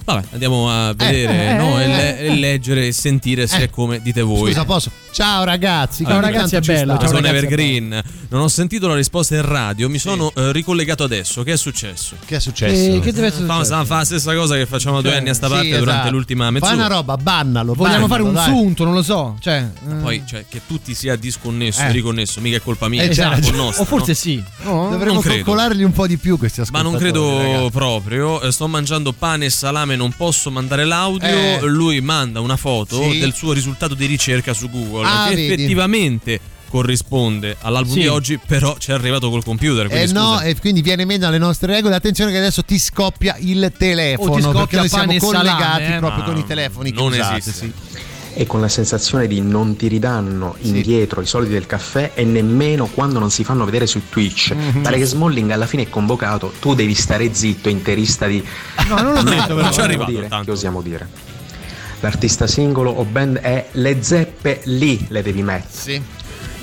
[0.04, 1.78] Vabbè, andiamo a vedere eh, no?
[1.80, 2.26] eh, e, le- eh.
[2.26, 4.48] e leggere e sentire se è come dite voi.
[4.50, 4.90] Scusa, posso?
[5.12, 6.04] Ciao ragazzi.
[6.04, 7.06] Allora, ogni tanto ci sta.
[7.06, 8.02] Sono Evergreen.
[8.30, 11.42] Non ho sentito la risposta in radio, mi sono eh, ricollegato adesso.
[11.42, 12.16] Che è successo?
[12.24, 12.94] Che è successo?
[12.94, 13.84] Eh, che deve essere Fa, successo?
[13.84, 16.10] fa la stessa cosa che facciamo da due anni a sta sì, parte durante esatto.
[16.10, 16.74] l'ultima Fai mezz'ora.
[16.74, 17.74] una roba, bannalo.
[17.74, 18.60] Vogliamo fare un bannalo, dai.
[18.62, 19.36] sunto, non lo so.
[19.38, 19.94] Cioè, eh.
[19.96, 21.88] Poi, cioè, che tu ti sia disconnesso Eh.
[21.88, 23.56] e riconnesso, mica è colpa mia, Eh, è ragione.
[23.56, 23.82] nostra.
[23.82, 24.16] o forse no?
[24.16, 24.42] sì.
[24.62, 24.88] No?
[24.90, 25.44] Dovremmo Non credo.
[25.44, 26.92] coccolarli un po' di più questi Ma ascoltatori.
[26.92, 27.70] non credo ragazzi.
[27.70, 28.40] proprio.
[28.40, 31.28] Eh, Sto mangiando pane e salame, non posso mandare l'audio.
[31.28, 31.58] Eh.
[31.62, 33.18] Lui manda una foto Sì.
[33.18, 35.06] del suo risultato di ricerca su Google.
[35.06, 35.52] Ah, che vedi.
[35.52, 38.00] effettivamente corrisponde all'album Sì.
[38.00, 39.86] di oggi, però ci è arrivato col computer.
[39.86, 40.42] Eh Quindi no, scusa.
[40.44, 41.94] e quindi viene meno alle nostre regole.
[41.94, 44.32] Attenzione che adesso ti scoppia il telefono.
[44.32, 45.98] O ti scoppia perché noi siamo e salame, collegati eh.
[45.98, 47.52] proprio con i telefoni che non usate, esiste.
[47.66, 47.72] sì.
[48.34, 52.86] E con la sensazione di non ti ridanno indietro i soldi del caffè e nemmeno
[52.86, 54.52] quando non si fanno vedere su Twitch.
[54.52, 54.82] Mhm.
[54.82, 58.42] Pare che Smalling alla fine è convocato, tu devi stare zitto, interista di...
[58.88, 59.54] No, non l'ho detto.
[59.54, 60.44] Non ci è arrivato dire, tanto.
[60.46, 61.08] Che osiamo dire?
[62.00, 65.70] L'artista singolo o band è Le Zeppe, lì le devi mettere.
[65.72, 66.02] Sì.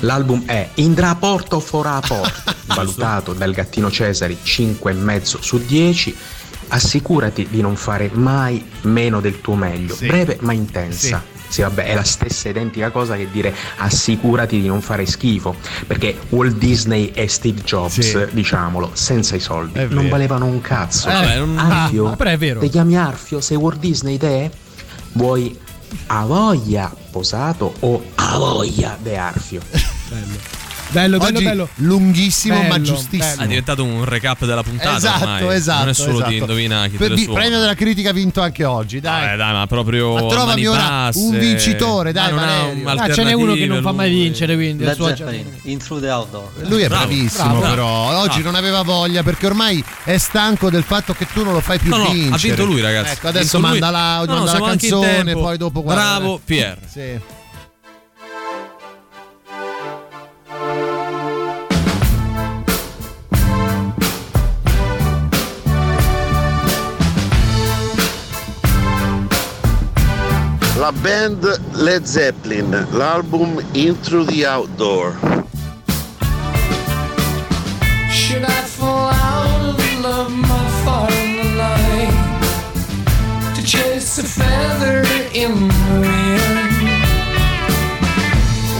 [0.00, 6.16] L'album è Indra Porto Fora Porto, valutato dal gattino Cesari 5,5 su 10.
[6.72, 10.06] Assicurati di non fare mai meno del tuo meglio, Sì.
[10.06, 11.18] breve ma intensa.
[11.24, 15.56] Sì, vabbè, è la stessa identica cosa che dire assicurati di non fare schifo,
[15.86, 21.08] perché Walt Disney e Steve Jobs, diciamolo, senza i soldi, non valevano un cazzo.
[21.08, 22.60] Eh, vabbè, non- Arfio, ah, però è vero.
[22.60, 23.40] Ti chiami Arfio?
[23.40, 24.50] Sei Walt Disney te?
[25.12, 25.58] Vuoi
[26.06, 29.60] a voglia posato o a voglia de Arfio?
[30.08, 30.58] Bello,
[30.90, 31.68] bello, Oggi bello.
[31.76, 33.42] lunghissimo ma Bello, giustissimo.
[33.42, 35.56] È diventato un recap della puntata Esatto, ormai.
[35.56, 35.78] esatto.
[35.80, 36.28] Non è solo esatto.
[36.30, 37.40] di indovina chi te Per di- suona.
[37.40, 39.32] premio della critica vinto anche oggi, dai.
[39.32, 40.12] Eh, dai, ma proprio.
[40.14, 41.18] Ma trovami mani ora basse.
[41.20, 44.82] un vincitore, dai, Ma Ah, ce n'è uno che non fa mai vincere, quindi.
[44.84, 46.50] Il Zeppelin, Into the Outdoor.
[46.68, 47.60] Lui è Bravo, bravissimo, bravo.
[47.60, 48.42] però oggi Bravo.
[48.44, 51.90] non aveva voglia perché ormai è stanco del fatto che tu non lo fai più
[51.90, 52.34] No, no, vincere.
[52.34, 53.12] ha vinto lui, ragazzi.
[53.12, 53.80] Ecco, adesso vinto lui.
[53.80, 56.02] manda la, No, manda la canzone, poi dopo guarda.
[56.02, 56.78] Bravo, Pier.
[56.90, 57.38] Sì.
[70.90, 71.44] La band
[71.74, 75.12] Led Zeppelin, l'album Into the Outdoor.
[78.10, 85.04] Should I fall out of love my far in the line to chase a feather
[85.32, 86.90] in the wind?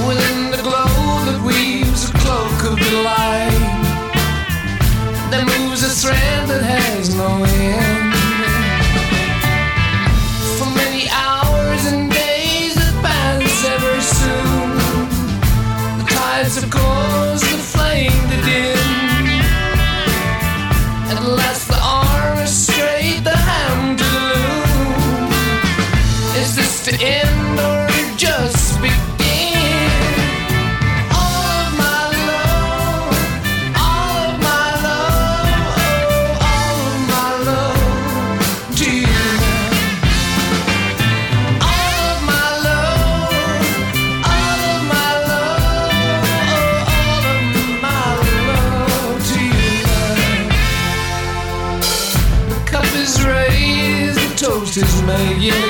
[0.08, 0.90] Within the glow
[1.26, 3.62] that weaves a cloak of delight,
[5.30, 7.49] there moves a thread that has no end.
[55.18, 55.69] Yeah.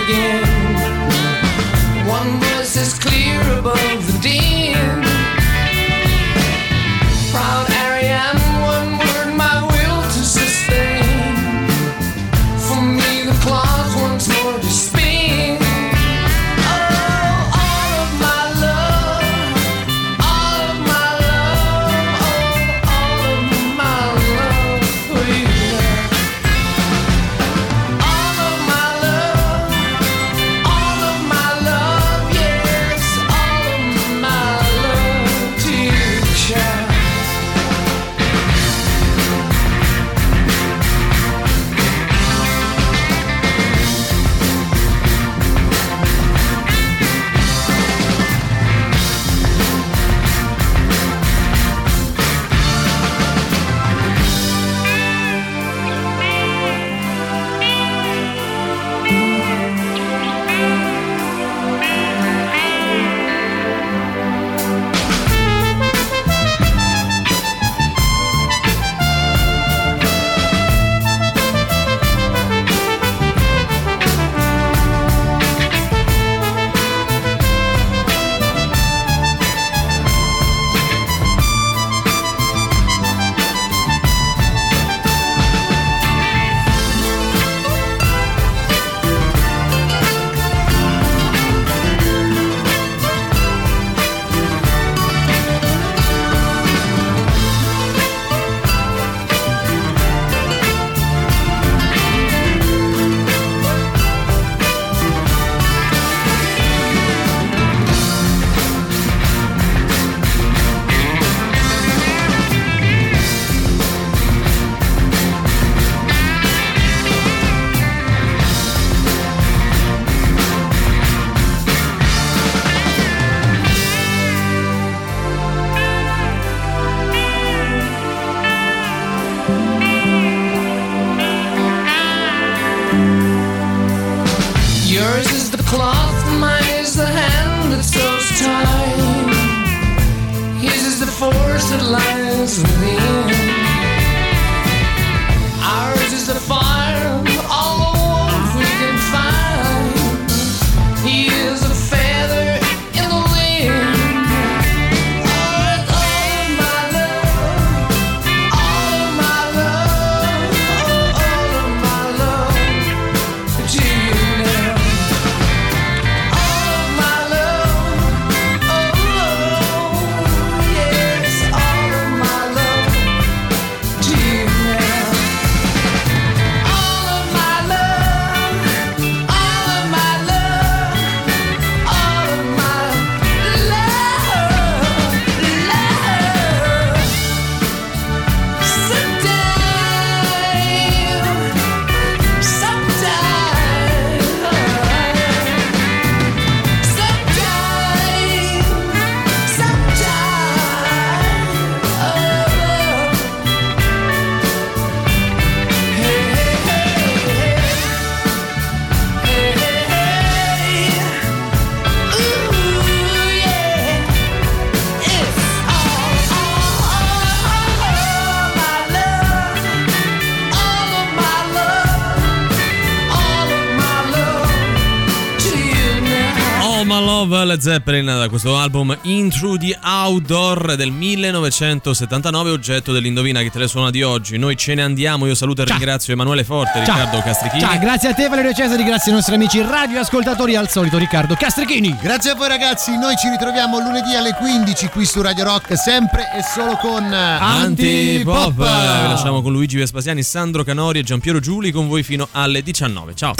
[227.50, 233.66] Led Zeppelin da questo album Into the Outdoor del 1979, oggetto dell'Indovina che te le
[233.66, 234.38] suona di oggi.
[234.38, 236.94] Noi ce ne andiamo, io saluto e ringrazio Emanuele Forte, Ciao.
[236.94, 237.60] Riccardo Castrichini.
[237.60, 241.96] Ciao, grazie a te Valerio Cesari, grazie ai nostri amici radioascoltatori al solito Riccardo Castrichini.
[242.00, 246.30] Grazie a voi ragazzi, noi ci ritroviamo lunedì alle 15 qui su Radio Rock, sempre
[246.32, 248.52] e solo con Antipop.
[248.54, 248.62] Vi
[249.08, 253.14] lasciamo con Luigi Vespasiani, Sandro Canori e Giampiero Giuli con voi fino alle 19.
[253.16, 253.34] Ciao.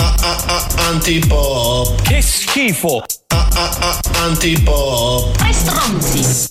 [0.89, 2.03] Antipop.
[2.03, 3.05] Che schifo.
[4.23, 5.37] Antipop.
[5.37, 6.49] Tre stronzi.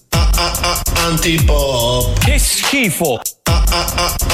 [0.94, 2.20] Antipop.
[2.20, 3.20] Che schifo.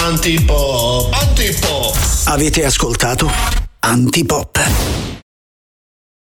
[0.04, 1.14] Antipop.
[1.14, 1.96] Antipop.
[2.26, 3.32] Avete ascoltato
[3.80, 5.15] Antipop.